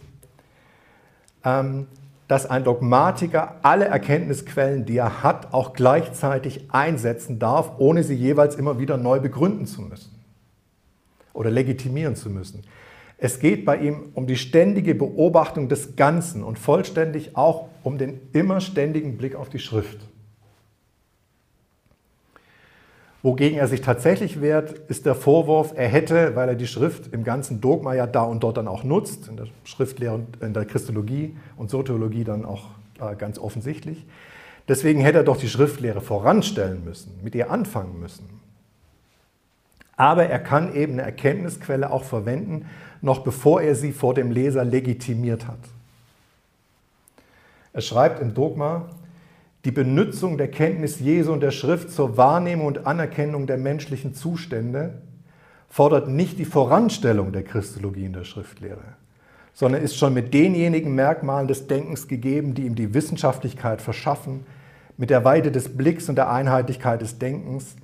ähm, 1.43 1.87
dass 2.27 2.49
ein 2.49 2.63
Dogmatiker 2.63 3.59
alle 3.61 3.85
Erkenntnisquellen, 3.85 4.85
die 4.85 4.97
er 4.97 5.23
hat, 5.23 5.53
auch 5.53 5.73
gleichzeitig 5.73 6.71
einsetzen 6.71 7.37
darf, 7.39 7.73
ohne 7.77 8.03
sie 8.03 8.15
jeweils 8.15 8.55
immer 8.55 8.79
wieder 8.79 8.97
neu 8.97 9.19
begründen 9.19 9.67
zu 9.67 9.81
müssen 9.81 10.11
oder 11.33 11.51
legitimieren 11.51 12.15
zu 12.15 12.29
müssen. 12.29 12.63
Es 13.17 13.39
geht 13.39 13.63
bei 13.63 13.77
ihm 13.77 14.09
um 14.13 14.27
die 14.27 14.35
ständige 14.35 14.95
Beobachtung 14.95 15.69
des 15.69 15.95
Ganzen 15.95 16.43
und 16.43 16.59
vollständig 16.59 17.37
auch 17.37 17.69
um 17.83 17.97
den 17.97 18.19
immer 18.33 18.59
ständigen 18.59 19.17
Blick 19.17 19.35
auf 19.35 19.49
die 19.49 19.59
Schrift. 19.59 19.99
Wogegen 23.25 23.57
er 23.57 23.67
sich 23.67 23.81
tatsächlich 23.81 24.39
wehrt, 24.39 24.69
ist 24.87 25.07
der 25.07 25.15
Vorwurf, 25.15 25.73
er 25.75 25.87
hätte, 25.87 26.35
weil 26.35 26.47
er 26.47 26.53
die 26.53 26.67
Schrift 26.67 27.11
im 27.11 27.23
ganzen 27.23 27.59
Dogma 27.59 27.95
ja 27.95 28.05
da 28.05 28.21
und 28.21 28.43
dort 28.43 28.57
dann 28.57 28.67
auch 28.67 28.83
nutzt, 28.83 29.27
in 29.27 29.35
der 29.35 29.47
Schriftlehre 29.63 30.13
und 30.13 30.43
in 30.43 30.53
der 30.53 30.63
Christologie 30.65 31.35
und 31.57 31.71
Soteriologie 31.71 32.23
dann 32.23 32.45
auch 32.45 32.65
äh, 33.01 33.15
ganz 33.15 33.39
offensichtlich, 33.39 34.05
deswegen 34.67 34.99
hätte 34.99 35.17
er 35.17 35.23
doch 35.23 35.37
die 35.37 35.49
Schriftlehre 35.49 36.01
voranstellen 36.01 36.85
müssen, 36.85 37.19
mit 37.23 37.33
ihr 37.33 37.49
anfangen 37.49 37.99
müssen. 37.99 38.29
Aber 39.97 40.27
er 40.27 40.37
kann 40.37 40.75
eben 40.75 40.93
eine 40.93 41.01
Erkenntnisquelle 41.01 41.89
auch 41.89 42.03
verwenden, 42.03 42.67
noch 43.01 43.23
bevor 43.23 43.59
er 43.59 43.73
sie 43.73 43.91
vor 43.91 44.13
dem 44.13 44.29
Leser 44.29 44.63
legitimiert 44.63 45.47
hat. 45.47 45.57
Er 47.73 47.81
schreibt 47.81 48.21
im 48.21 48.35
Dogma, 48.35 48.87
die 49.65 49.71
Benutzung 49.71 50.37
der 50.37 50.49
Kenntnis 50.49 50.99
Jesu 50.99 51.33
und 51.33 51.41
der 51.41 51.49
Schrift 51.49 51.91
zur 51.91 52.17
Wahrnehmung 52.17 52.67
und 52.67 52.85
Anerkennung 52.85 53.47
der 53.47 53.57
menschlichen 53.57 54.13
Zustände 54.13 55.01
fordert 55.69 56.07
nicht 56.07 56.37
die 56.37 56.45
Voranstellung 56.45 57.31
der 57.31 57.43
Christologie 57.43 58.05
in 58.05 58.13
der 58.13 58.25
Schriftlehre, 58.25 58.83
sondern 59.53 59.81
ist 59.81 59.97
schon 59.97 60.13
mit 60.13 60.35
denjenigen 60.35 60.93
Merkmalen 60.93 61.47
des 61.47 61.65
Denkens 61.65 62.07
gegeben, 62.07 62.53
die 62.53 62.67
ihm 62.67 62.75
die 62.75 62.93
Wissenschaftlichkeit 62.93 63.81
verschaffen, 63.81 64.45
mit 64.97 65.09
der 65.09 65.25
Weite 65.25 65.51
des 65.51 65.75
Blicks 65.75 66.09
und 66.09 66.15
der 66.15 66.31
Einheitlichkeit 66.31 67.01
des 67.01 67.17
Denkens, 67.17 67.75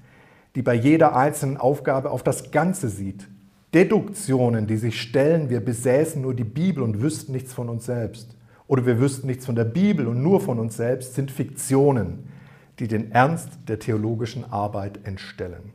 die 0.55 0.61
bei 0.61 0.75
jeder 0.75 1.15
einzelnen 1.15 1.57
Aufgabe 1.57 2.11
auf 2.11 2.21
das 2.21 2.51
Ganze 2.51 2.89
sieht. 2.89 3.27
Deduktionen, 3.73 4.67
die 4.67 4.77
sich 4.77 5.01
stellen, 5.01 5.49
wir 5.49 5.61
besäßen 5.61 6.21
nur 6.21 6.35
die 6.35 6.43
Bibel 6.43 6.83
und 6.83 7.01
wüssten 7.01 7.31
nichts 7.31 7.53
von 7.53 7.69
uns 7.69 7.85
selbst 7.85 8.35
oder 8.71 8.85
wir 8.85 9.01
wüssten 9.01 9.27
nichts 9.27 9.45
von 9.45 9.55
der 9.55 9.65
Bibel 9.65 10.07
und 10.07 10.23
nur 10.23 10.39
von 10.39 10.57
uns 10.57 10.77
selbst, 10.77 11.15
sind 11.15 11.29
Fiktionen, 11.29 12.29
die 12.79 12.87
den 12.87 13.11
Ernst 13.11 13.49
der 13.67 13.79
theologischen 13.79 14.49
Arbeit 14.49 15.05
entstellen. 15.05 15.73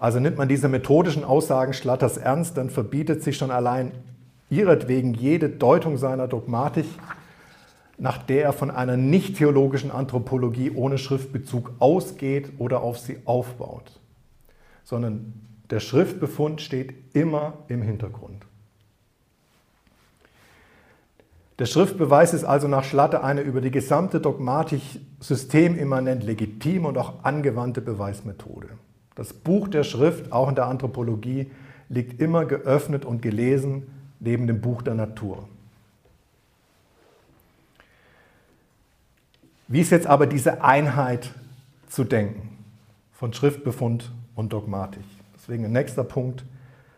Also 0.00 0.18
nimmt 0.18 0.38
man 0.38 0.48
diese 0.48 0.68
methodischen 0.68 1.22
Aussagen 1.22 1.72
Schlatters 1.72 2.16
ernst, 2.16 2.56
dann 2.56 2.68
verbietet 2.68 3.22
sich 3.22 3.36
schon 3.36 3.52
allein 3.52 3.92
ihretwegen 4.50 5.14
jede 5.14 5.48
Deutung 5.48 5.96
seiner 5.96 6.26
Dogmatik 6.26 6.86
nach 7.96 8.18
der 8.18 8.42
er 8.46 8.52
von 8.52 8.72
einer 8.72 8.96
nicht-theologischen 8.96 9.92
Anthropologie 9.92 10.72
ohne 10.72 10.98
Schriftbezug 10.98 11.74
ausgeht 11.78 12.54
oder 12.58 12.82
auf 12.82 12.98
sie 12.98 13.18
aufbaut, 13.24 14.00
sondern 14.82 15.32
der 15.70 15.78
Schriftbefund 15.78 16.60
steht 16.60 16.92
immer 17.14 17.58
im 17.68 17.82
Hintergrund. 17.82 18.44
Der 21.62 21.66
Schriftbeweis 21.66 22.34
ist 22.34 22.42
also 22.42 22.66
nach 22.66 22.82
Schlatter 22.82 23.22
eine 23.22 23.42
über 23.42 23.60
die 23.60 23.70
gesamte 23.70 24.20
Dogmatik 24.20 24.82
systemimmanent 25.20 26.24
legitime 26.24 26.88
und 26.88 26.98
auch 26.98 27.22
angewandte 27.22 27.80
Beweismethode. 27.80 28.70
Das 29.14 29.32
Buch 29.32 29.68
der 29.68 29.84
Schrift, 29.84 30.32
auch 30.32 30.48
in 30.48 30.56
der 30.56 30.66
Anthropologie, 30.66 31.52
liegt 31.88 32.20
immer 32.20 32.46
geöffnet 32.46 33.04
und 33.04 33.22
gelesen 33.22 33.86
neben 34.18 34.48
dem 34.48 34.60
Buch 34.60 34.82
der 34.82 34.94
Natur. 34.94 35.48
Wie 39.68 39.82
ist 39.82 39.92
jetzt 39.92 40.08
aber 40.08 40.26
diese 40.26 40.64
Einheit 40.64 41.30
zu 41.88 42.02
denken 42.02 42.58
von 43.12 43.32
Schriftbefund 43.32 44.10
und 44.34 44.52
Dogmatik? 44.52 45.04
Deswegen 45.36 45.66
ein 45.66 45.72
nächster 45.72 46.02
Punkt, 46.02 46.44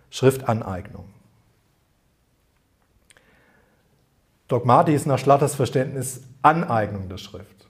Schriftaneignung. 0.09 1.13
Dogmatik 4.55 4.95
ist 4.95 5.07
nach 5.07 5.19
Schlatters 5.19 5.57
Verständnis 5.57 6.21
Aneignung 6.43 7.09
der 7.09 7.19
Schrift. 7.19 7.67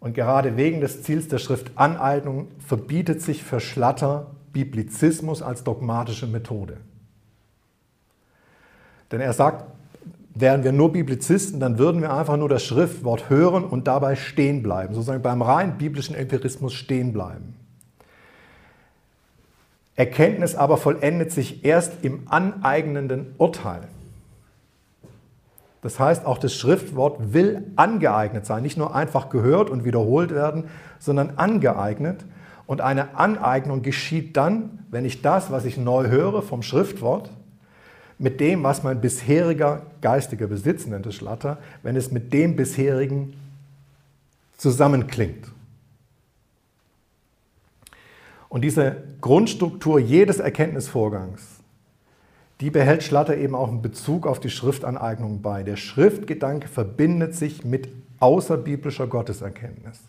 Und 0.00 0.12
gerade 0.12 0.58
wegen 0.58 0.82
des 0.82 1.02
Ziels 1.02 1.28
der 1.28 1.38
Schriftaneignung 1.38 2.48
verbietet 2.58 3.22
sich 3.22 3.42
für 3.42 3.58
Schlatter 3.58 4.32
Biblizismus 4.52 5.40
als 5.40 5.64
dogmatische 5.64 6.26
Methode. 6.26 6.76
Denn 9.10 9.22
er 9.22 9.32
sagt, 9.32 9.64
wären 10.34 10.62
wir 10.62 10.72
nur 10.72 10.92
Biblizisten, 10.92 11.58
dann 11.58 11.78
würden 11.78 12.02
wir 12.02 12.12
einfach 12.12 12.36
nur 12.36 12.50
das 12.50 12.62
Schriftwort 12.62 13.30
hören 13.30 13.64
und 13.64 13.86
dabei 13.86 14.14
stehen 14.14 14.62
bleiben, 14.62 14.92
sozusagen 14.92 15.22
beim 15.22 15.40
rein 15.40 15.78
biblischen 15.78 16.14
Empirismus 16.14 16.74
stehen 16.74 17.14
bleiben. 17.14 17.54
Erkenntnis 19.94 20.54
aber 20.54 20.76
vollendet 20.76 21.32
sich 21.32 21.64
erst 21.64 22.04
im 22.04 22.24
aneignenden 22.28 23.34
Urteil. 23.38 23.88
Das 25.86 26.00
heißt, 26.00 26.26
auch 26.26 26.38
das 26.38 26.52
Schriftwort 26.52 27.32
will 27.32 27.62
angeeignet 27.76 28.44
sein, 28.44 28.64
nicht 28.64 28.76
nur 28.76 28.96
einfach 28.96 29.28
gehört 29.30 29.70
und 29.70 29.84
wiederholt 29.84 30.34
werden, 30.34 30.64
sondern 30.98 31.34
angeeignet. 31.36 32.24
Und 32.66 32.80
eine 32.80 33.16
Aneignung 33.16 33.82
geschieht 33.82 34.36
dann, 34.36 34.80
wenn 34.90 35.04
ich 35.04 35.22
das, 35.22 35.52
was 35.52 35.64
ich 35.64 35.76
neu 35.76 36.08
höre 36.08 36.42
vom 36.42 36.64
Schriftwort, 36.64 37.30
mit 38.18 38.40
dem, 38.40 38.64
was 38.64 38.82
mein 38.82 39.00
bisheriger 39.00 39.82
geistiger 40.00 40.48
Besitz 40.48 40.88
nennt 40.88 41.06
es 41.06 41.14
Schlatter, 41.14 41.58
wenn 41.84 41.94
es 41.94 42.10
mit 42.10 42.32
dem 42.32 42.56
bisherigen 42.56 43.34
zusammenklingt. 44.56 45.46
Und 48.48 48.62
diese 48.62 49.04
Grundstruktur 49.20 50.00
jedes 50.00 50.40
Erkenntnisvorgangs 50.40 51.55
die 52.60 52.70
behält 52.70 53.02
Schlatter 53.02 53.36
eben 53.36 53.54
auch 53.54 53.70
in 53.70 53.82
Bezug 53.82 54.26
auf 54.26 54.40
die 54.40 54.50
Schriftaneignung 54.50 55.42
bei. 55.42 55.62
Der 55.62 55.76
Schriftgedanke 55.76 56.68
verbindet 56.68 57.34
sich 57.34 57.64
mit 57.64 57.88
außerbiblischer 58.20 59.06
Gotteserkenntnis. 59.06 60.00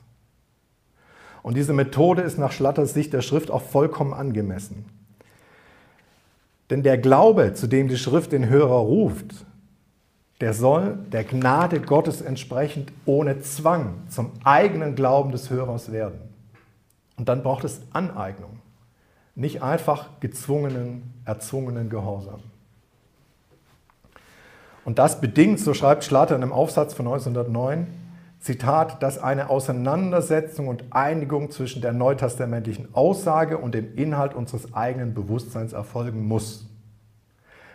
Und 1.43 1.57
diese 1.57 1.73
Methode 1.73 2.21
ist 2.21 2.37
nach 2.37 2.51
Schlatters 2.51 2.93
Sicht 2.93 3.13
der 3.13 3.21
Schrift 3.21 3.51
auch 3.51 3.61
vollkommen 3.61 4.13
angemessen. 4.13 4.85
Denn 6.69 6.83
der 6.83 6.97
Glaube, 6.97 7.53
zu 7.53 7.67
dem 7.67 7.87
die 7.87 7.97
Schrift 7.97 8.31
den 8.31 8.49
Hörer 8.49 8.77
ruft, 8.77 9.45
der 10.39 10.53
soll 10.53 10.99
der 11.11 11.23
Gnade 11.23 11.81
Gottes 11.81 12.21
entsprechend 12.21 12.91
ohne 13.05 13.41
Zwang 13.41 13.95
zum 14.09 14.31
eigenen 14.43 14.95
Glauben 14.95 15.31
des 15.31 15.49
Hörers 15.49 15.91
werden. 15.91 16.19
Und 17.17 17.27
dann 17.27 17.43
braucht 17.43 17.63
es 17.63 17.81
Aneignung 17.91 18.56
nicht 19.37 19.61
einfach 19.61 20.19
gezwungenen, 20.19 21.13
erzwungenen 21.23 21.89
Gehorsam. 21.89 22.41
Und 24.83 24.97
das 24.97 25.21
bedingt, 25.21 25.59
so 25.59 25.75
schreibt 25.75 26.03
Schlatter 26.03 26.35
in 26.35 26.41
einem 26.41 26.51
Aufsatz 26.51 26.95
von 26.95 27.07
1909, 27.07 27.87
Zitat, 28.39 29.03
dass 29.03 29.19
eine 29.21 29.49
Auseinandersetzung 29.49 30.67
und 30.67 30.85
Einigung 30.91 31.51
zwischen 31.51 31.81
der 31.81 31.93
neutestamentlichen 31.93 32.95
Aussage 32.95 33.59
und 33.59 33.75
dem 33.75 33.95
Inhalt 33.95 34.33
unseres 34.33 34.73
eigenen 34.73 35.13
Bewusstseins 35.13 35.73
erfolgen 35.73 36.27
muss. 36.27 36.65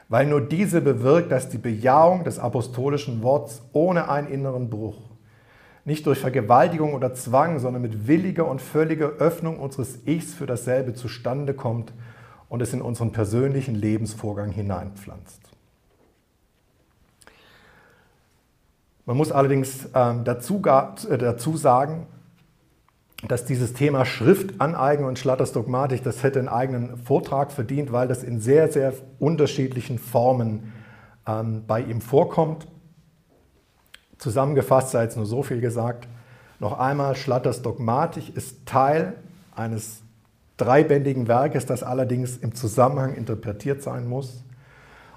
Weil 0.09 0.27
nur 0.27 0.41
diese 0.41 0.81
bewirkt, 0.81 1.31
dass 1.31 1.49
die 1.49 1.59
Bejahung 1.59 2.25
des 2.25 2.39
apostolischen 2.39 3.23
Worts 3.23 3.63
ohne 3.73 4.09
einen 4.09 4.29
inneren 4.29 4.69
Bruch 4.69 5.12
nicht 5.85 6.07
durch 6.07 6.19
Vergewaltigung 6.19 6.95
oder 6.95 7.15
Zwang, 7.15 7.59
sondern 7.59 7.83
mit 7.83 8.07
williger 8.07 8.47
und 8.47 8.61
völliger 8.61 9.09
Öffnung 9.09 9.59
unseres 9.59 9.99
Ichs 10.07 10.35
für 10.35 10.47
dasselbe 10.47 10.95
zustande 10.95 11.55
kommt 11.55 11.93
und 12.49 12.63
es 12.63 12.73
in 12.73 12.83
unseren 12.83 13.13
persönlichen 13.13 13.75
Lebensvorgang 13.75 14.51
hineinpflanzt. 14.51 15.41
Man 19.05 19.17
muss 19.17 19.33
allerdings 19.33 19.89
ähm, 19.95 20.23
dazu, 20.25 20.63
äh, 20.65 21.19
dazu 21.19 21.57
sagen, 21.57 22.07
dass 23.27 23.45
dieses 23.45 23.73
Thema 23.73 24.05
Schriftaneignung 24.05 25.09
und 25.09 25.19
Schlatters 25.19 25.53
Dogmatik, 25.53 26.03
das 26.03 26.23
hätte 26.23 26.39
einen 26.39 26.49
eigenen 26.49 26.97
Vortrag 26.99 27.53
verdient, 27.53 27.93
weil 27.93 28.09
das 28.09 28.23
in 28.23 28.41
sehr, 28.41 28.71
sehr 28.71 28.93
unterschiedlichen 29.19 29.99
Formen 29.99 30.73
ähm, 31.27 31.65
bei 31.67 31.81
ihm 31.81 32.01
vorkommt. 32.01 32.67
Zusammengefasst 34.23 34.91
sei 34.91 35.03
jetzt 35.03 35.17
nur 35.17 35.27
so 35.27 35.43
viel 35.43 35.61
gesagt. 35.61 36.07
Noch 36.61 36.79
einmal, 36.79 37.17
Schlatters 37.17 37.61
Dogmatik 37.61 38.37
ist 38.37 38.65
Teil 38.67 39.15
eines 39.53 40.01
dreibändigen 40.59 41.27
Werkes, 41.27 41.67
das 41.67 41.83
allerdings 41.83 42.37
im 42.37 42.55
Zusammenhang 42.55 43.15
interpretiert 43.15 43.83
sein 43.83 44.09
muss. 44.09 44.45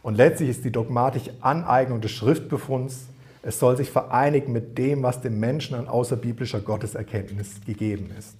Und 0.02 0.16
letztlich 0.16 0.50
ist 0.50 0.66
die 0.66 0.72
Dogmatik 0.72 1.34
Aneignung 1.42 2.02
des 2.02 2.14
Schriftbefunds. 2.14 3.06
Es 3.44 3.60
soll 3.60 3.78
sich 3.78 3.92
vereinigen 3.92 4.52
mit 4.52 4.76
dem, 4.80 5.04
was 5.04 5.22
dem 5.22 5.40
Menschen 5.40 5.76
an 5.76 5.88
außerbiblischer 5.88 6.62
Gotteserkenntnis 6.62 7.62
gegeben 7.64 8.10
ist. 8.18 8.36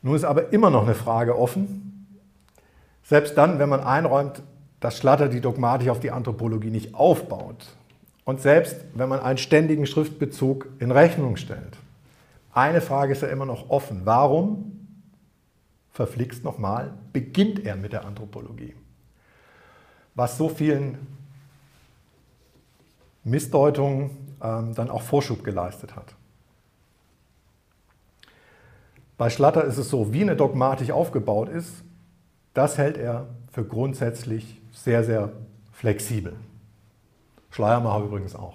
Nun 0.00 0.16
ist 0.16 0.24
aber 0.24 0.54
immer 0.54 0.70
noch 0.70 0.84
eine 0.84 0.94
Frage 0.94 1.38
offen. 1.38 2.06
Selbst 3.04 3.36
dann, 3.36 3.58
wenn 3.58 3.68
man 3.68 3.80
einräumt, 3.80 4.42
dass 4.86 4.98
Schlatter 4.98 5.28
die 5.28 5.40
Dogmatik 5.40 5.88
auf 5.88 5.98
die 5.98 6.12
Anthropologie 6.12 6.70
nicht 6.70 6.94
aufbaut. 6.94 7.66
Und 8.24 8.40
selbst 8.40 8.76
wenn 8.94 9.08
man 9.08 9.18
einen 9.18 9.36
ständigen 9.36 9.84
Schriftbezug 9.84 10.68
in 10.78 10.92
Rechnung 10.92 11.36
stellt. 11.36 11.76
Eine 12.52 12.80
Frage 12.80 13.10
ist 13.10 13.22
ja 13.22 13.26
immer 13.26 13.46
noch 13.46 13.68
offen. 13.68 14.02
Warum, 14.04 14.86
verflixt 15.90 16.44
nochmal, 16.44 16.94
beginnt 17.12 17.66
er 17.66 17.74
mit 17.74 17.94
der 17.94 18.04
Anthropologie? 18.04 18.76
Was 20.14 20.38
so 20.38 20.48
vielen 20.48 20.98
Missdeutungen 23.24 24.10
ähm, 24.40 24.72
dann 24.76 24.88
auch 24.88 25.02
Vorschub 25.02 25.42
geleistet 25.42 25.96
hat. 25.96 26.14
Bei 29.18 29.30
Schlatter 29.30 29.64
ist 29.64 29.78
es 29.78 29.90
so, 29.90 30.12
wie 30.12 30.22
eine 30.22 30.36
Dogmatik 30.36 30.92
aufgebaut 30.92 31.48
ist, 31.48 31.82
das 32.54 32.78
hält 32.78 32.96
er 32.96 33.26
für 33.50 33.64
grundsätzlich 33.64 34.60
sehr, 34.76 35.02
sehr 35.04 35.30
flexibel. 35.72 36.34
Schleiermacher 37.50 38.04
übrigens 38.04 38.36
auch. 38.36 38.54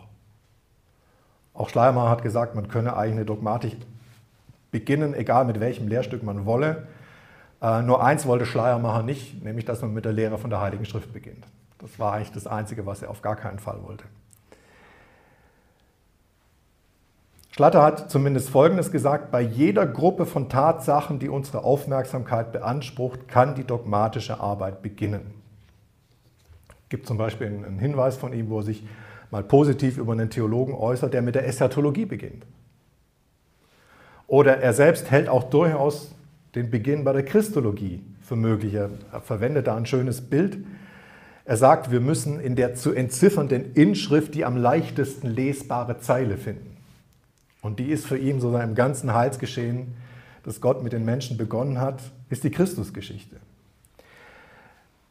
Auch 1.53 1.69
Schleiermacher 1.69 2.09
hat 2.09 2.23
gesagt, 2.23 2.55
man 2.55 2.67
könne 2.67 2.95
eine 2.95 3.25
Dogmatik 3.25 3.77
beginnen, 4.71 5.13
egal 5.13 5.45
mit 5.45 5.59
welchem 5.59 5.87
Lehrstück 5.87 6.23
man 6.23 6.45
wolle. 6.45 6.87
Äh, 7.61 7.81
nur 7.81 8.03
eins 8.03 8.25
wollte 8.25 8.45
Schleiermacher 8.45 9.03
nicht, 9.03 9.43
nämlich 9.43 9.65
dass 9.65 9.81
man 9.81 9.93
mit 9.93 10.05
der 10.05 10.13
Lehre 10.13 10.37
von 10.37 10.49
der 10.49 10.61
Heiligen 10.61 10.85
Schrift 10.85 11.11
beginnt. 11.11 11.45
Das 11.79 11.99
war 11.99 12.13
eigentlich 12.13 12.31
das 12.31 12.47
Einzige, 12.47 12.85
was 12.85 13.01
er 13.01 13.09
auf 13.09 13.21
gar 13.21 13.35
keinen 13.35 13.59
Fall 13.59 13.83
wollte. 13.83 14.05
Schlatter 17.51 17.83
hat 17.83 18.09
zumindest 18.09 18.49
Folgendes 18.49 18.91
gesagt, 18.91 19.31
bei 19.31 19.41
jeder 19.41 19.85
Gruppe 19.85 20.25
von 20.25 20.47
Tatsachen, 20.47 21.19
die 21.19 21.27
unsere 21.27 21.63
Aufmerksamkeit 21.63 22.53
beansprucht, 22.53 23.27
kann 23.27 23.55
die 23.55 23.65
dogmatische 23.65 24.39
Arbeit 24.39 24.81
beginnen 24.81 25.40
gibt 26.91 27.07
zum 27.07 27.17
Beispiel 27.17 27.47
einen 27.47 27.79
Hinweis 27.79 28.17
von 28.17 28.33
ihm, 28.33 28.49
wo 28.49 28.59
er 28.59 28.63
sich 28.63 28.83
mal 29.31 29.43
positiv 29.43 29.97
über 29.97 30.11
einen 30.11 30.29
Theologen 30.29 30.75
äußert, 30.75 31.13
der 31.13 31.23
mit 31.23 31.33
der 31.33 31.47
Eschatologie 31.47 32.05
beginnt. 32.05 32.45
Oder 34.27 34.57
er 34.57 34.73
selbst 34.73 35.09
hält 35.09 35.27
auch 35.27 35.45
durchaus 35.45 36.13
den 36.53 36.69
Beginn 36.69 37.03
bei 37.03 37.13
der 37.13 37.23
Christologie 37.23 38.01
für 38.21 38.35
möglich. 38.35 38.73
Er 38.73 38.89
verwendet 39.23 39.67
da 39.67 39.75
ein 39.75 39.85
schönes 39.85 40.21
Bild. 40.21 40.57
Er 41.45 41.57
sagt, 41.57 41.91
wir 41.91 42.01
müssen 42.01 42.39
in 42.39 42.55
der 42.55 42.75
zu 42.75 42.93
entziffernden 42.93 43.73
Inschrift 43.73 44.35
die 44.35 44.45
am 44.45 44.57
leichtesten 44.57 45.29
lesbare 45.29 45.99
Zeile 45.99 46.37
finden. 46.37 46.77
Und 47.61 47.79
die 47.79 47.89
ist 47.89 48.05
für 48.05 48.17
ihn 48.17 48.41
so 48.41 48.57
im 48.57 48.75
ganzen 48.75 49.13
Heilsgeschehen, 49.13 49.93
das 50.43 50.59
Gott 50.59 50.83
mit 50.83 50.91
den 50.93 51.05
Menschen 51.05 51.37
begonnen 51.37 51.79
hat, 51.79 52.01
ist 52.29 52.43
die 52.43 52.51
Christusgeschichte. 52.51 53.37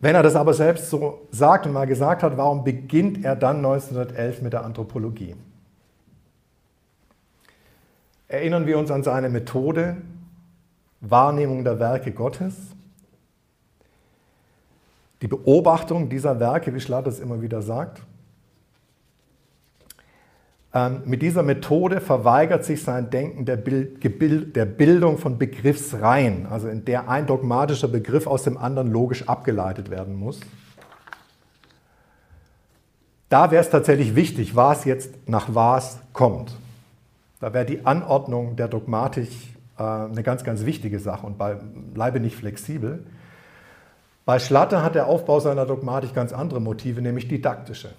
Wenn 0.01 0.15
er 0.15 0.23
das 0.23 0.35
aber 0.35 0.55
selbst 0.55 0.89
so 0.89 1.29
sagt 1.31 1.67
und 1.67 1.73
mal 1.73 1.87
gesagt 1.87 2.23
hat, 2.23 2.39
warum 2.39 2.65
beginnt 2.65 3.23
er 3.23 3.37
dann 3.37 3.59
1911 3.59 4.41
mit 4.41 4.55
der 4.55 4.65
Anthropologie? 4.65 5.37
Erinnern 8.27 8.67
wir 8.67 8.79
uns 8.79 8.91
an 8.91 9.03
seine 9.03 9.29
Methode, 9.29 9.99
Wahrnehmung 11.01 11.65
der 11.65 11.79
Werke 11.79 12.13
Gottes, 12.13 12.55
die 15.21 15.29
Beobachtung 15.29 16.09
dieser 16.09 16.41
Werke, 16.41 16.75
wie 16.75 16.81
Schlatter 16.81 17.09
es 17.09 17.21
immer 17.21 17.43
wieder 17.43 17.61
sagt. 17.61 18.03
Ähm, 20.73 21.03
mit 21.05 21.21
dieser 21.23 21.43
Methode 21.43 22.01
verweigert 22.01 22.65
sich 22.65 22.83
sein 22.83 23.11
Denken 23.11 23.45
der, 23.45 23.57
Bild, 23.57 24.55
der 24.55 24.65
Bildung 24.67 25.19
von 25.19 25.37
Begriffsreihen, 25.37 26.47
also 26.47 26.69
in 26.69 26.85
der 26.85 27.09
ein 27.09 27.27
dogmatischer 27.27 27.89
Begriff 27.89 28.27
aus 28.27 28.45
dem 28.45 28.57
anderen 28.57 28.91
logisch 28.93 29.29
abgeleitet 29.29 29.91
werden 29.91 30.15
muss. 30.15 30.41
Da 33.29 33.51
wäre 33.51 33.63
es 33.63 33.71
tatsächlich 33.71 34.15
wichtig, 34.15 34.55
was 34.55 34.85
jetzt 34.85 35.29
nach 35.29 35.55
was 35.55 36.01
kommt. 36.13 36.57
Da 37.41 37.53
wäre 37.53 37.65
die 37.65 37.85
Anordnung 37.87 38.55
der 38.55 38.69
Dogmatik 38.69 39.29
äh, 39.77 39.83
eine 39.83 40.23
ganz, 40.23 40.45
ganz 40.45 40.65
wichtige 40.65 41.01
Sache 41.01 41.27
und 41.27 41.37
bleibe 41.95 42.21
nicht 42.21 42.37
flexibel. 42.37 43.05
Bei 44.25 44.39
Schlatter 44.39 44.85
hat 44.85 44.95
der 44.95 45.07
Aufbau 45.07 45.41
seiner 45.41 45.67
Dogmatik 45.67 46.15
ganz 46.15 46.33
andere 46.33 46.61
Motive, 46.61 47.03
nämlich 47.03 47.27
didaktische. 47.27 47.91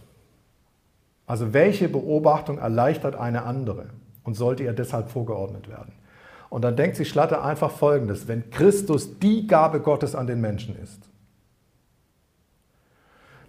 Also 1.31 1.53
welche 1.53 1.87
Beobachtung 1.87 2.57
erleichtert 2.57 3.15
eine 3.15 3.43
andere 3.43 3.85
und 4.25 4.33
sollte 4.33 4.63
ihr 4.63 4.73
deshalb 4.73 5.09
vorgeordnet 5.09 5.69
werden? 5.69 5.93
Und 6.49 6.61
dann 6.63 6.75
denkt 6.75 6.97
sich 6.97 7.07
Schlatter 7.07 7.41
einfach 7.41 7.71
Folgendes, 7.71 8.27
wenn 8.27 8.49
Christus 8.49 9.17
die 9.17 9.47
Gabe 9.47 9.79
Gottes 9.79 10.13
an 10.13 10.27
den 10.27 10.41
Menschen 10.41 10.75
ist, 10.83 10.99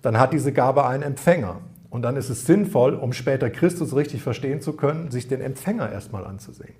dann 0.00 0.16
hat 0.16 0.32
diese 0.32 0.52
Gabe 0.52 0.86
einen 0.86 1.02
Empfänger. 1.02 1.56
Und 1.90 2.02
dann 2.02 2.14
ist 2.14 2.30
es 2.30 2.46
sinnvoll, 2.46 2.94
um 2.94 3.12
später 3.12 3.50
Christus 3.50 3.96
richtig 3.96 4.22
verstehen 4.22 4.60
zu 4.60 4.74
können, 4.74 5.10
sich 5.10 5.26
den 5.26 5.40
Empfänger 5.40 5.90
erstmal 5.90 6.24
anzusehen. 6.24 6.76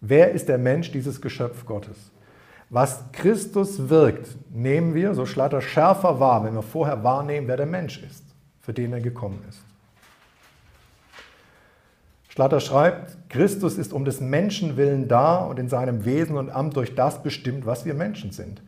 Wer 0.00 0.32
ist 0.32 0.48
der 0.48 0.58
Mensch, 0.58 0.90
dieses 0.90 1.20
Geschöpf 1.20 1.64
Gottes? 1.64 2.10
Was 2.70 3.04
Christus 3.12 3.88
wirkt, 3.88 4.36
nehmen 4.52 4.96
wir, 4.96 5.14
so 5.14 5.26
Schlatter, 5.26 5.60
schärfer 5.60 6.18
wahr, 6.18 6.42
wenn 6.42 6.54
wir 6.54 6.62
vorher 6.62 7.04
wahrnehmen, 7.04 7.46
wer 7.46 7.56
der 7.56 7.66
Mensch 7.66 8.02
ist 8.02 8.29
für 8.70 8.74
den 8.74 8.92
er 8.92 9.00
gekommen 9.00 9.42
ist. 9.48 9.64
Schlatter 12.28 12.60
schreibt, 12.60 13.16
Christus 13.28 13.76
ist 13.76 13.92
um 13.92 14.04
des 14.04 14.20
Menschen 14.20 14.76
willen 14.76 15.08
da 15.08 15.38
und 15.38 15.58
in 15.58 15.68
seinem 15.68 16.04
Wesen 16.04 16.36
und 16.36 16.50
Amt 16.50 16.76
durch 16.76 16.94
das 16.94 17.20
bestimmt, 17.20 17.66
was 17.66 17.84
wir 17.84 17.94
Menschen 17.94 18.30
sind. 18.30 18.62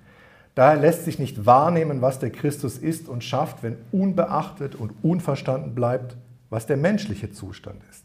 Daher 0.56 0.74
lässt 0.74 1.04
sich 1.04 1.20
nicht 1.20 1.46
wahrnehmen, 1.46 2.02
was 2.02 2.18
der 2.18 2.30
Christus 2.30 2.78
ist 2.78 3.08
und 3.08 3.22
schafft, 3.22 3.62
wenn 3.62 3.76
unbeachtet 3.92 4.74
und 4.74 4.92
unverstanden 5.04 5.76
bleibt, 5.76 6.16
was 6.50 6.66
der 6.66 6.78
menschliche 6.78 7.30
Zustand 7.30 7.80
ist. 7.88 8.04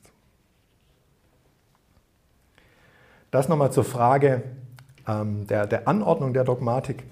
Das 3.32 3.50
nochmal 3.50 3.72
zur 3.72 3.86
Frage 3.86 4.44
ähm, 5.08 5.48
der, 5.48 5.66
der 5.66 5.88
Anordnung 5.88 6.32
der 6.36 6.44
Dogmatik. 6.44 7.06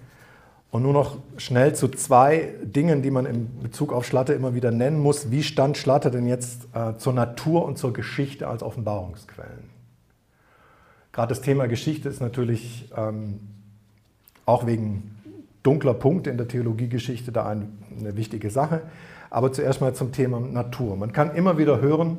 Und 0.75 0.81
nur 0.81 0.91
noch 0.91 1.19
schnell 1.37 1.73
zu 1.73 1.87
zwei 1.87 2.53
Dingen, 2.61 3.01
die 3.01 3.09
man 3.09 3.25
in 3.25 3.61
Bezug 3.61 3.93
auf 3.93 4.05
Schlatter 4.05 4.35
immer 4.35 4.55
wieder 4.55 4.71
nennen 4.71 4.99
muss. 4.99 5.31
Wie 5.31 5.41
stand 5.41 5.77
Schlatter 5.77 6.11
denn 6.11 6.27
jetzt 6.27 6.67
äh, 6.73 6.97
zur 6.97 7.13
Natur 7.13 7.63
und 7.63 7.77
zur 7.77 7.93
Geschichte 7.93 8.49
als 8.49 8.61
Offenbarungsquellen? 8.61 9.69
Gerade 11.13 11.29
das 11.29 11.39
Thema 11.39 11.67
Geschichte 11.69 12.09
ist 12.09 12.19
natürlich 12.19 12.91
ähm, 12.97 13.39
auch 14.45 14.65
wegen 14.65 15.15
dunkler 15.63 15.93
Punkte 15.93 16.29
in 16.29 16.35
der 16.35 16.49
Theologiegeschichte 16.49 17.31
da 17.31 17.47
eine, 17.47 17.69
eine 17.97 18.17
wichtige 18.17 18.49
Sache. 18.49 18.81
Aber 19.29 19.53
zuerst 19.53 19.79
mal 19.79 19.95
zum 19.95 20.11
Thema 20.11 20.41
Natur. 20.41 20.97
Man 20.97 21.13
kann 21.13 21.33
immer 21.35 21.57
wieder 21.57 21.79
hören, 21.79 22.17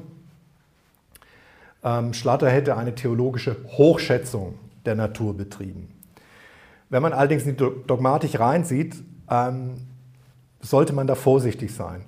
ähm, 1.85 2.15
Schlatter 2.15 2.49
hätte 2.49 2.79
eine 2.79 2.95
theologische 2.95 3.55
Hochschätzung 3.77 4.55
der 4.87 4.95
Natur 4.95 5.37
betrieben. 5.37 5.95
Wenn 6.89 7.03
man 7.03 7.12
allerdings 7.12 7.45
in 7.45 7.57
die 7.57 7.70
Dogmatik 7.87 8.39
reinsieht, 8.39 9.03
ähm, 9.30 9.74
sollte 10.61 10.93
man 10.93 11.07
da 11.07 11.14
vorsichtig 11.14 11.74
sein. 11.74 12.05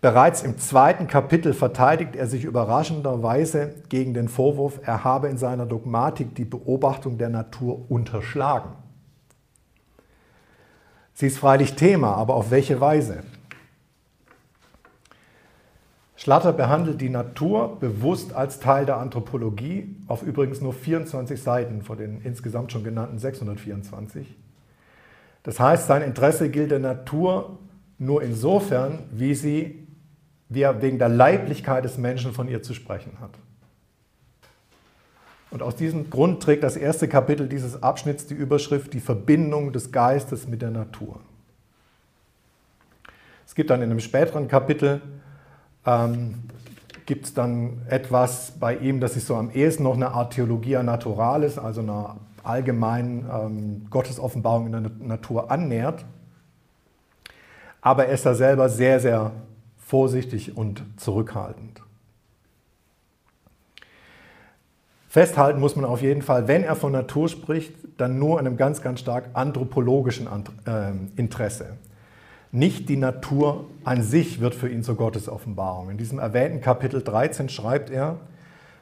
Bereits 0.00 0.42
im 0.42 0.58
zweiten 0.58 1.08
Kapitel 1.08 1.54
verteidigt 1.54 2.14
er 2.14 2.26
sich 2.26 2.44
überraschenderweise 2.44 3.74
gegen 3.88 4.12
den 4.14 4.28
Vorwurf, 4.28 4.78
er 4.82 5.04
habe 5.04 5.28
in 5.28 5.38
seiner 5.38 5.66
Dogmatik 5.66 6.34
die 6.34 6.44
Beobachtung 6.44 7.18
der 7.18 7.30
Natur 7.30 7.90
unterschlagen. 7.90 8.72
Sie 11.14 11.26
ist 11.26 11.38
freilich 11.38 11.74
Thema, 11.76 12.14
aber 12.14 12.34
auf 12.34 12.50
welche 12.50 12.78
Weise? 12.80 13.22
Schlatter 16.16 16.54
behandelt 16.54 17.00
die 17.02 17.10
Natur 17.10 17.78
bewusst 17.78 18.32
als 18.32 18.58
Teil 18.58 18.86
der 18.86 18.96
Anthropologie, 18.96 19.94
auf 20.06 20.22
übrigens 20.22 20.62
nur 20.62 20.72
24 20.72 21.40
Seiten 21.40 21.82
von 21.82 21.98
den 21.98 22.22
insgesamt 22.22 22.72
schon 22.72 22.82
genannten 22.82 23.18
624. 23.18 24.34
Das 25.42 25.60
heißt, 25.60 25.86
sein 25.86 26.02
Interesse 26.02 26.48
gilt 26.48 26.70
der 26.70 26.78
Natur 26.78 27.58
nur 27.98 28.22
insofern, 28.22 29.00
wie, 29.12 29.34
sie, 29.34 29.86
wie 30.48 30.62
er 30.62 30.80
wegen 30.80 30.98
der 30.98 31.10
Leiblichkeit 31.10 31.84
des 31.84 31.98
Menschen 31.98 32.32
von 32.32 32.48
ihr 32.48 32.62
zu 32.62 32.72
sprechen 32.72 33.20
hat. 33.20 33.38
Und 35.50 35.62
aus 35.62 35.76
diesem 35.76 36.10
Grund 36.10 36.42
trägt 36.42 36.64
das 36.64 36.76
erste 36.76 37.08
Kapitel 37.08 37.46
dieses 37.46 37.82
Abschnitts 37.82 38.26
die 38.26 38.34
Überschrift 38.34 38.92
Die 38.94 39.00
Verbindung 39.00 39.72
des 39.72 39.92
Geistes 39.92 40.48
mit 40.48 40.62
der 40.62 40.70
Natur. 40.70 41.20
Es 43.46 43.54
gibt 43.54 43.70
dann 43.70 43.82
in 43.82 43.90
einem 43.90 44.00
späteren 44.00 44.48
Kapitel 44.48 45.00
ähm, 45.86 46.34
gibt 47.06 47.26
es 47.26 47.34
dann 47.34 47.82
etwas 47.88 48.52
bei 48.58 48.76
ihm, 48.76 49.00
das 49.00 49.14
sich 49.14 49.24
so 49.24 49.36
am 49.36 49.50
ehesten 49.50 49.84
noch 49.84 49.94
eine 49.94 50.10
Art 50.10 50.34
Theologia 50.34 50.82
Naturalis, 50.82 51.56
also 51.56 51.80
einer 51.80 52.16
allgemeinen 52.42 53.28
ähm, 53.32 53.86
Gottesoffenbarung 53.90 54.66
in 54.66 54.72
der 54.72 54.90
Natur 55.00 55.50
annähert. 55.50 56.04
Aber 57.80 58.06
er 58.06 58.14
ist 58.14 58.26
da 58.26 58.34
selber 58.34 58.68
sehr, 58.68 58.98
sehr 59.00 59.32
vorsichtig 59.78 60.56
und 60.56 60.82
zurückhaltend. 60.96 61.80
Festhalten 65.08 65.60
muss 65.60 65.76
man 65.76 65.84
auf 65.84 66.02
jeden 66.02 66.20
Fall, 66.20 66.48
wenn 66.48 66.62
er 66.62 66.76
von 66.76 66.92
Natur 66.92 67.28
spricht, 67.28 67.72
dann 67.96 68.18
nur 68.18 68.38
in 68.38 68.46
einem 68.46 68.56
ganz, 68.56 68.82
ganz 68.82 69.00
stark 69.00 69.30
anthropologischen 69.32 70.28
ähm, 70.66 71.12
Interesse. 71.16 71.78
Nicht 72.56 72.88
die 72.88 72.96
Natur 72.96 73.66
an 73.84 74.02
sich 74.02 74.40
wird 74.40 74.54
für 74.54 74.70
ihn 74.70 74.82
zur 74.82 74.96
Gottesoffenbarung. 74.96 75.90
In 75.90 75.98
diesem 75.98 76.18
erwähnten 76.18 76.62
Kapitel 76.62 77.02
13 77.02 77.50
schreibt 77.50 77.90
er, 77.90 78.16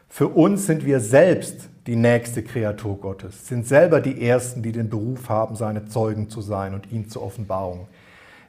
für 0.09 0.29
uns 0.29 0.67
sind 0.67 0.85
wir 0.85 1.01
selbst 1.01 1.69
die 1.89 1.97
nächste 1.97 2.45
Kreatur 2.45 3.01
Gottes, 3.01 3.49
sind 3.49 3.67
selber 3.67 4.01
die 4.01 4.25
Ersten, 4.25 4.63
die 4.63 4.71
den 4.71 4.91
Beruf 4.91 5.29
haben, 5.29 5.57
seine 5.57 5.87
Zeugen 5.87 6.31
zu 6.31 6.41
sein 6.41 6.73
und 6.73 6.93
ihn 6.93 7.09
zur 7.09 7.23
Offenbarung. 7.25 7.89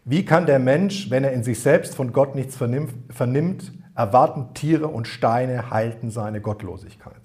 Wie 0.03 0.23
kann 0.23 0.45
der 0.45 0.59
Mensch, 0.59 1.09
wenn 1.09 1.23
er 1.23 1.33
in 1.33 1.43
sich 1.43 1.59
selbst 1.59 1.95
von 1.95 2.13
Gott 2.13 2.35
nichts 2.35 2.55
vernimmt, 2.55 3.73
erwarten, 3.95 4.53
Tiere 4.53 4.89
und 4.89 5.07
Steine 5.07 5.71
halten 5.71 6.11
seine 6.11 6.39
Gottlosigkeit? 6.39 7.15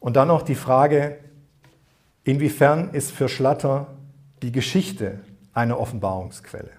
Und 0.00 0.16
dann 0.16 0.28
noch 0.28 0.40
die 0.40 0.54
Frage, 0.54 1.18
inwiefern 2.24 2.88
ist 2.94 3.10
für 3.10 3.28
Schlatter 3.28 3.88
die 4.42 4.52
Geschichte 4.52 5.20
eine 5.54 5.78
Offenbarungsquelle. 5.78 6.70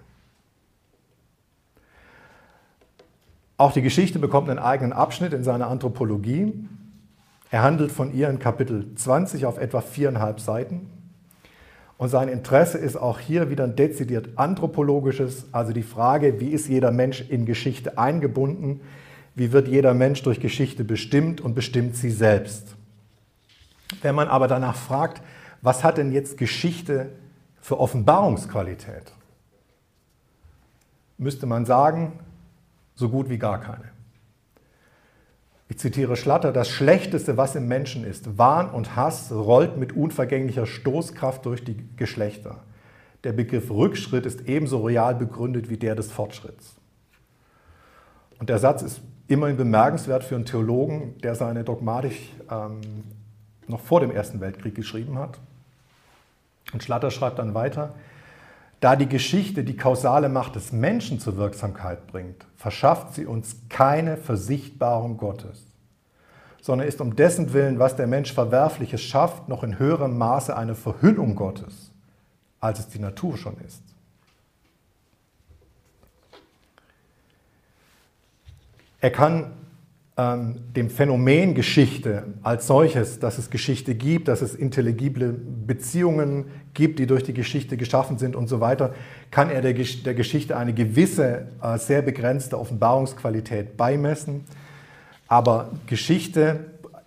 Auch 3.57 3.74
die 3.74 3.82
Geschichte 3.82 4.20
bekommt 4.20 4.49
einen 4.49 4.60
eigenen 4.60 4.93
Abschnitt 4.93 5.34
in 5.34 5.43
seiner 5.43 5.68
Anthropologie. 5.68 6.53
Er 7.51 7.62
handelt 7.62 7.91
von 7.91 8.14
ihr 8.14 8.30
in 8.30 8.39
Kapitel 8.39 8.95
20 8.95 9.45
auf 9.45 9.57
etwa 9.57 9.82
viereinhalb 9.82 10.39
Seiten. 10.39 10.89
Und 11.97 12.07
sein 12.07 12.30
Interesse 12.30 12.78
ist 12.78 12.95
auch 12.95 13.20
hier 13.20 13.49
wieder 13.49 13.66
ein 13.66 13.76
dezidiert 13.76 14.30
anthropologisches, 14.38 15.47
also 15.51 15.74
die 15.74 15.84
Frage, 15.84 16.39
wie 16.39 16.51
ist 16.51 16.70
jeder 16.70 16.91
Mensch 16.91 17.20
in 17.20 17.45
Geschichte 17.45 17.97
eingebunden, 17.97 18.80
wie 19.36 19.51
wird 19.51 19.68
jeder 19.68 19.93
Mensch 19.93 20.24
durch 20.24 20.39
Geschichte 20.39 20.86
bestimmt 20.86 21.41
und 21.41 21.55
bestimmt 21.55 21.97
sie 21.97 22.12
selbst. 22.12 22.78
Wenn 24.01 24.16
man 24.16 24.30
aber 24.30 24.47
danach 24.47 24.78
fragt, 24.78 25.22
was 25.62 25.84
hat 25.84 25.97
denn 25.97 26.14
jetzt 26.14 26.38
Geschichte 26.38 27.10
für 27.70 27.80
Offenbarungsqualität 27.80 29.13
müsste 31.20 31.45
man 31.45 31.67
sagen, 31.67 32.13
so 32.95 33.09
gut 33.09 33.30
wie 33.30 33.38
gar 33.38 33.61
keine. 33.61 33.91
Ich 35.67 35.78
zitiere 35.78 36.15
Schlatter, 36.15 36.51
das 36.51 36.67
Schlechteste, 36.67 37.38
was 37.38 37.53
im 37.53 37.67
Menschen 37.67 38.05
ist, 38.05 38.39
Wahn 38.39 38.72
und 38.72 38.95
Hass, 38.95 39.32
rollt 39.32 39.78
mit 39.78 39.95
unvergänglicher 39.95 40.65
Stoßkraft 40.65 41.45
durch 41.45 41.63
die 41.63 41.78
Geschlechter. 41.95 42.63
Der 43.24 43.34
Begriff 43.34 43.70
Rückschritt 43.70 44.26
ist 44.26 44.49
ebenso 44.49 44.84
real 44.84 45.13
begründet 45.13 45.70
wie 45.70 45.78
der 45.78 45.93
des 45.93 46.11
Fortschritts. 46.11 46.74
Und 48.39 48.49
der 48.49 48.57
Satz 48.57 48.82
ist 48.82 49.01
immerhin 49.28 49.57
bemerkenswert 49.57 50.24
für 50.24 50.34
einen 50.34 50.45
Theologen, 50.45 51.20
der 51.20 51.36
seine 51.36 51.63
Dogmatik 51.63 52.17
ähm, 52.49 52.82
noch 53.67 53.82
vor 53.82 53.99
dem 53.99 54.09
Ersten 54.09 54.41
Weltkrieg 54.41 54.74
geschrieben 54.74 55.20
hat. 55.20 55.39
Und 56.74 56.84
Schlatter 56.84 57.11
schreibt 57.11 57.39
dann 57.39 57.53
weiter, 57.53 57.95
da 58.80 58.95
die 58.95 59.09
Geschichte 59.09 59.63
die 59.63 59.76
kausale 59.76 60.30
Macht 60.30 60.55
des 60.55 60.72
Menschen 60.72 61.20
zur 61.20 61.38
Wirksamkeit 61.38 62.07
bringt, 62.07 62.45
verschafft 62.55 63.13
sie 63.13 63.26
uns 63.26 63.57
keine 63.67 64.15
Versichtbarung 64.15 65.17
Gottes, 65.17 65.65
sondern 66.61 66.88
ist 66.88 67.01
um 67.01 67.15
dessen 67.15 67.51
Willen, 67.53 67.80
was 67.80 67.95
der 67.95 68.07
Mensch 68.07 68.34
Verwerfliches 68.34 69.01
schafft, 69.01 69.49
noch 69.49 69.63
in 69.63 69.80
höherem 69.80 70.17
Maße 70.17 70.55
eine 70.55 70.76
Verhüllung 70.76 71.36
Gottes, 71.36 71.91
als 72.61 72.80
es 72.80 72.88
die 72.88 72.99
Natur 72.99 73.38
schon 73.38 73.57
ist. 73.65 73.84
Er 79.01 79.11
kann 79.11 79.51
dem 80.20 80.89
Phänomen 80.89 81.53
Geschichte 81.53 82.24
als 82.43 82.67
solches, 82.67 83.20
dass 83.20 83.38
es 83.38 83.49
Geschichte 83.49 83.95
gibt, 83.95 84.28
dass 84.28 84.41
es 84.41 84.53
intelligible 84.53 85.32
Beziehungen 85.32 86.45
gibt, 86.74 86.99
die 86.99 87.07
durch 87.07 87.24
die 87.24 87.34
Geschichte 87.34 87.78
geschaffen 87.78 88.17
sind 88.17 88.36
und 88.36 88.49
so 88.49 88.59
weiter, 88.59 88.93
kann 89.32 89.49
er 89.49 89.61
der, 89.61 89.74
der 89.74 90.13
Geschichte 90.13 90.57
eine 90.57 90.74
gewisse, 90.74 91.47
äh, 91.61 91.78
sehr 91.78 92.01
begrenzte 92.01 92.59
Offenbarungsqualität 92.59 93.78
beimessen. 93.78 94.43
Aber 95.28 95.72
Geschichte 95.88 96.65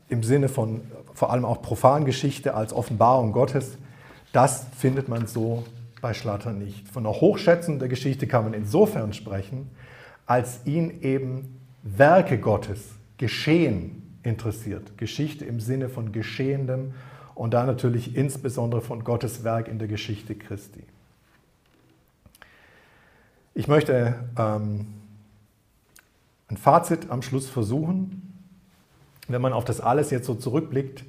im 0.08 0.22
Sinne 0.22 0.48
von 0.48 0.80
vor 1.12 1.32
allem 1.32 1.44
auch 1.44 1.60
Profangeschichte 1.60 2.54
als 2.54 2.72
Offenbarung 2.72 3.32
Gottes, 3.32 3.76
das 4.32 4.66
findet 4.78 5.08
man 5.08 5.26
so 5.26 5.64
bei 6.00 6.14
Schlatter 6.14 6.52
nicht. 6.52 6.88
Von 6.88 7.04
der 7.04 7.12
Hochschätzung 7.12 7.78
der 7.78 7.88
Geschichte 7.88 8.26
kann 8.26 8.44
man 8.44 8.54
insofern 8.54 9.12
sprechen, 9.12 9.70
als 10.24 10.60
ihn 10.64 11.02
eben 11.02 11.60
Werke 11.82 12.38
Gottes, 12.38 12.80
Geschehen 13.22 14.18
interessiert. 14.24 14.98
Geschichte 14.98 15.44
im 15.44 15.60
Sinne 15.60 15.88
von 15.88 16.10
Geschehendem 16.10 16.92
und 17.36 17.54
da 17.54 17.64
natürlich 17.64 18.16
insbesondere 18.16 18.80
von 18.80 19.04
Gottes 19.04 19.44
Werk 19.44 19.68
in 19.68 19.78
der 19.78 19.86
Geschichte 19.86 20.34
Christi. 20.34 20.82
Ich 23.54 23.68
möchte 23.68 24.16
ähm, 24.36 24.88
ein 26.48 26.56
Fazit 26.56 27.10
am 27.10 27.22
Schluss 27.22 27.48
versuchen, 27.48 28.34
wenn 29.28 29.40
man 29.40 29.52
auf 29.52 29.64
das 29.64 29.80
alles 29.80 30.10
jetzt 30.10 30.26
so 30.26 30.34
zurückblickt. 30.34 31.04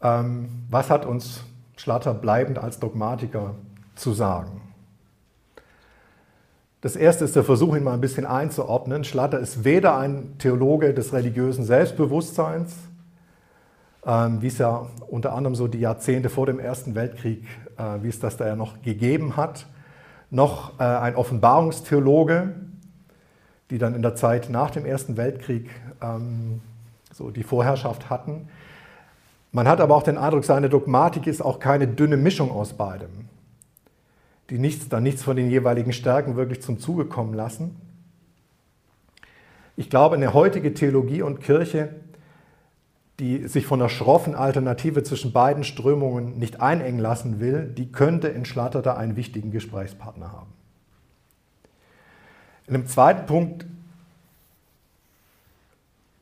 Ähm, 0.00 0.62
was 0.70 0.90
hat 0.90 1.06
uns 1.06 1.42
Schlatter 1.76 2.14
bleibend 2.14 2.60
als 2.60 2.78
Dogmatiker 2.78 3.56
zu 3.96 4.12
sagen? 4.12 4.60
Das 6.82 6.96
erste 6.96 7.26
ist 7.26 7.36
der 7.36 7.44
Versuch, 7.44 7.76
ihn 7.76 7.84
mal 7.84 7.92
ein 7.92 8.00
bisschen 8.00 8.24
einzuordnen. 8.24 9.04
Schlatter 9.04 9.38
ist 9.38 9.64
weder 9.64 9.98
ein 9.98 10.38
Theologe 10.38 10.94
des 10.94 11.12
religiösen 11.12 11.62
Selbstbewusstseins, 11.62 12.74
ähm, 14.06 14.40
wie 14.40 14.46
es 14.46 14.56
ja 14.56 14.86
unter 15.08 15.34
anderem 15.34 15.54
so 15.54 15.68
die 15.68 15.80
Jahrzehnte 15.80 16.30
vor 16.30 16.46
dem 16.46 16.58
Ersten 16.58 16.94
Weltkrieg, 16.94 17.44
äh, 17.76 18.02
wie 18.02 18.08
es 18.08 18.18
das 18.18 18.38
da 18.38 18.46
ja 18.46 18.56
noch 18.56 18.80
gegeben 18.80 19.36
hat, 19.36 19.66
noch 20.30 20.80
äh, 20.80 20.84
ein 20.84 21.16
Offenbarungstheologe, 21.16 22.54
die 23.68 23.76
dann 23.76 23.94
in 23.94 24.00
der 24.00 24.14
Zeit 24.14 24.48
nach 24.48 24.70
dem 24.70 24.86
Ersten 24.86 25.18
Weltkrieg 25.18 25.68
ähm, 26.00 26.62
so 27.12 27.30
die 27.30 27.42
Vorherrschaft 27.42 28.08
hatten. 28.08 28.48
Man 29.52 29.68
hat 29.68 29.82
aber 29.82 29.96
auch 29.96 30.02
den 30.02 30.16
Eindruck, 30.16 30.44
seine 30.44 30.70
Dogmatik 30.70 31.26
ist 31.26 31.42
auch 31.42 31.58
keine 31.58 31.86
dünne 31.88 32.16
Mischung 32.16 32.50
aus 32.50 32.72
beidem 32.72 33.29
die 34.50 34.58
nichts, 34.58 34.88
dann 34.88 35.02
nichts 35.02 35.22
von 35.22 35.36
den 35.36 35.48
jeweiligen 35.48 35.92
Stärken 35.92 36.36
wirklich 36.36 36.60
zum 36.60 36.78
Zuge 36.78 37.06
kommen 37.06 37.34
lassen. 37.34 37.76
Ich 39.76 39.88
glaube, 39.88 40.16
eine 40.16 40.34
heutige 40.34 40.74
Theologie 40.74 41.22
und 41.22 41.40
Kirche, 41.40 41.94
die 43.20 43.46
sich 43.48 43.66
von 43.66 43.78
der 43.78 43.88
schroffen 43.88 44.34
Alternative 44.34 45.02
zwischen 45.02 45.32
beiden 45.32 45.62
Strömungen 45.62 46.38
nicht 46.38 46.60
einengen 46.60 46.98
lassen 46.98 47.38
will, 47.38 47.66
die 47.66 47.92
könnte 47.92 48.28
in 48.28 48.44
Schlatter 48.44 48.82
da 48.82 48.96
einen 48.96 49.16
wichtigen 49.16 49.50
Gesprächspartner 49.50 50.32
haben. 50.32 50.52
In 52.66 52.74
einem 52.74 52.86
zweiten 52.86 53.26
Punkt 53.26 53.66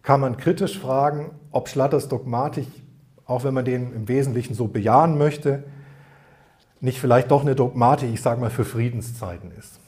kann 0.02 0.20
man 0.20 0.36
kritisch 0.36 0.78
fragen, 0.78 1.30
ob 1.50 1.68
Schlatters 1.68 2.08
Dogmatik, 2.08 2.66
auch 3.26 3.44
wenn 3.44 3.54
man 3.54 3.64
den 3.64 3.92
im 3.92 4.08
Wesentlichen 4.08 4.54
so 4.54 4.66
bejahen 4.66 5.18
möchte, 5.18 5.64
nicht 6.80 7.00
vielleicht 7.00 7.30
doch 7.30 7.42
eine 7.42 7.54
Dogmatik, 7.54 8.12
ich 8.12 8.22
sage 8.22 8.40
mal, 8.40 8.50
für 8.50 8.64
Friedenszeiten 8.64 9.50
ist. 9.58 9.80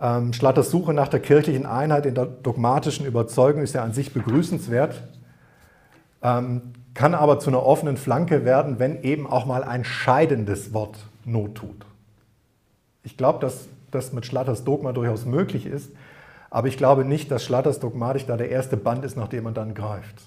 Ähm, 0.00 0.32
Schlatters 0.32 0.70
Suche 0.70 0.94
nach 0.94 1.08
der 1.08 1.20
kirchlichen 1.20 1.66
Einheit 1.66 2.06
in 2.06 2.14
der 2.14 2.26
dogmatischen 2.26 3.04
Überzeugung 3.04 3.62
ist 3.62 3.74
ja 3.74 3.82
an 3.82 3.92
sich 3.92 4.12
begrüßenswert, 4.12 5.02
ähm, 6.22 6.72
kann 6.94 7.14
aber 7.14 7.40
zu 7.40 7.50
einer 7.50 7.64
offenen 7.64 7.96
Flanke 7.96 8.44
werden, 8.44 8.78
wenn 8.78 9.02
eben 9.02 9.26
auch 9.26 9.46
mal 9.46 9.64
ein 9.64 9.84
scheidendes 9.84 10.72
Wort 10.72 10.96
Not 11.24 11.56
tut. 11.56 11.84
Ich 13.02 13.16
glaube, 13.16 13.40
dass 13.40 13.66
das 13.90 14.12
mit 14.12 14.26
Schlatters 14.26 14.64
Dogma 14.64 14.92
durchaus 14.92 15.24
möglich 15.24 15.66
ist, 15.66 15.90
aber 16.50 16.68
ich 16.68 16.76
glaube 16.76 17.04
nicht, 17.04 17.30
dass 17.30 17.44
Schlatters 17.44 17.80
Dogmatik 17.80 18.26
da 18.26 18.36
der 18.36 18.50
erste 18.50 18.76
Band 18.76 19.04
ist, 19.04 19.16
nach 19.16 19.28
dem 19.28 19.44
man 19.44 19.54
dann 19.54 19.74
greift 19.74 20.22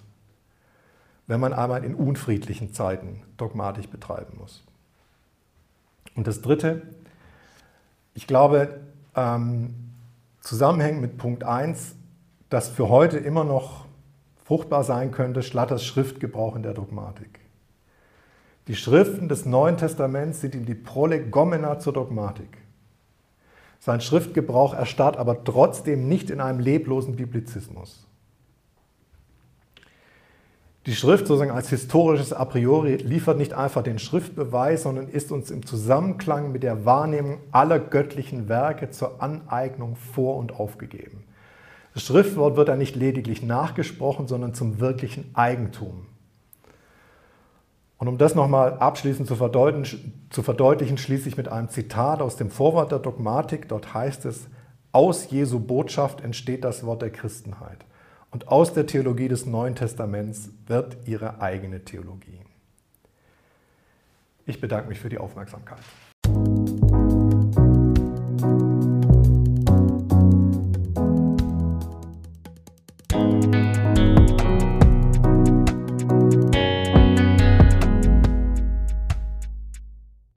wenn 1.32 1.40
man 1.40 1.54
einmal 1.54 1.86
in 1.86 1.96
unfriedlichen 1.96 2.74
Zeiten 2.74 3.22
Dogmatik 3.38 3.90
betreiben 3.90 4.38
muss. 4.38 4.66
Und 6.14 6.28
das 6.28 6.42
Dritte, 6.42 6.82
ich 8.14 8.28
glaube, 8.28 8.82
ähm, 9.16 9.74
zusammenhängend 10.42 11.02
mit 11.02 11.18
Punkt 11.18 11.46
1, 11.46 11.96
dass 12.50 12.68
für 12.68 12.90
heute 12.90 13.18
immer 13.18 13.46
noch 13.46 13.86
fruchtbar 14.44 14.84
sein 14.84 15.12
könnte, 15.12 15.42
Schlatters 15.42 15.86
Schriftgebrauch 15.86 16.58
in 16.58 16.64
der 16.64 16.74
Dogmatik. 16.74 17.40
Die 18.68 18.76
Schriften 18.76 19.30
des 19.30 19.46
Neuen 19.46 19.78
Testaments 19.78 20.42
sind 20.42 20.54
ihm 20.54 20.66
die 20.66 20.76
Prolegomena 20.76 21.80
zur 21.80 21.94
Dogmatik. 21.94 22.58
Sein 23.80 24.02
Schriftgebrauch 24.02 24.74
erstarrt 24.74 25.16
aber 25.16 25.46
trotzdem 25.46 26.10
nicht 26.10 26.30
in 26.30 26.42
einem 26.42 26.60
leblosen 26.60 27.16
Biblizismus. 27.16 28.06
Die 30.88 30.96
Schrift 30.96 31.28
sozusagen 31.28 31.52
als 31.52 31.70
historisches 31.70 32.34
A 32.34 32.44
priori 32.44 32.96
liefert 32.96 33.38
nicht 33.38 33.54
einfach 33.54 33.84
den 33.84 34.00
Schriftbeweis, 34.00 34.84
sondern 34.84 35.10
ist 35.10 35.32
uns 35.32 35.52
im 35.52 35.64
Zusammenklang 35.64 36.52
mit 36.52 36.64
der 36.64 36.86
Wahrnehmung 36.86 37.38
aller 37.52 37.78
göttlichen 37.78 38.50
Werke 38.50 38.90
zur 38.90 39.22
Aneignung 39.22 39.96
vor 39.96 40.38
und 40.38 40.60
aufgegeben. 40.60 41.24
Das 41.94 42.04
Schriftwort 42.04 42.56
wird 42.56 42.70
dann 42.70 42.80
nicht 42.80 42.96
lediglich 42.96 43.44
nachgesprochen, 43.44 44.28
sondern 44.28 44.56
zum 44.56 44.80
wirklichen 44.80 45.30
Eigentum. 45.36 46.08
Und 48.00 48.08
um 48.08 48.18
das 48.18 48.34
nochmal 48.34 48.80
abschließend 48.80 49.28
zu 49.28 49.36
verdeutlichen, 49.36 50.28
zu 50.32 50.42
verdeutlichen, 50.42 50.98
schließe 50.98 51.30
ich 51.30 51.38
mit 51.38 51.50
einem 51.50 51.70
Zitat 51.70 52.20
aus 52.22 52.38
dem 52.38 52.50
Vorwort 52.50 52.92
der 52.92 52.98
Dogmatik. 52.98 53.70
Dort 53.70 53.94
heißt 53.94 54.26
es, 54.26 54.48
aus 54.92 55.30
Jesu 55.30 55.60
Botschaft 55.60 56.22
entsteht 56.22 56.64
das 56.64 56.84
Wort 56.84 57.04
der 57.04 57.12
Christenheit. 57.12 57.86
Und 58.32 58.48
aus 58.48 58.74
der 58.74 58.88
Theologie 58.88 59.28
des 59.28 59.46
Neuen 59.46 59.76
Testaments 59.76 60.52
wird 60.66 60.98
ihre 61.06 61.42
eigene 61.42 61.84
Theologie. 61.84 62.40
Ich 64.46 64.62
bedanke 64.62 64.88
mich 64.88 65.00
für 65.00 65.10
die 65.10 65.18
Aufmerksamkeit. 65.18 65.82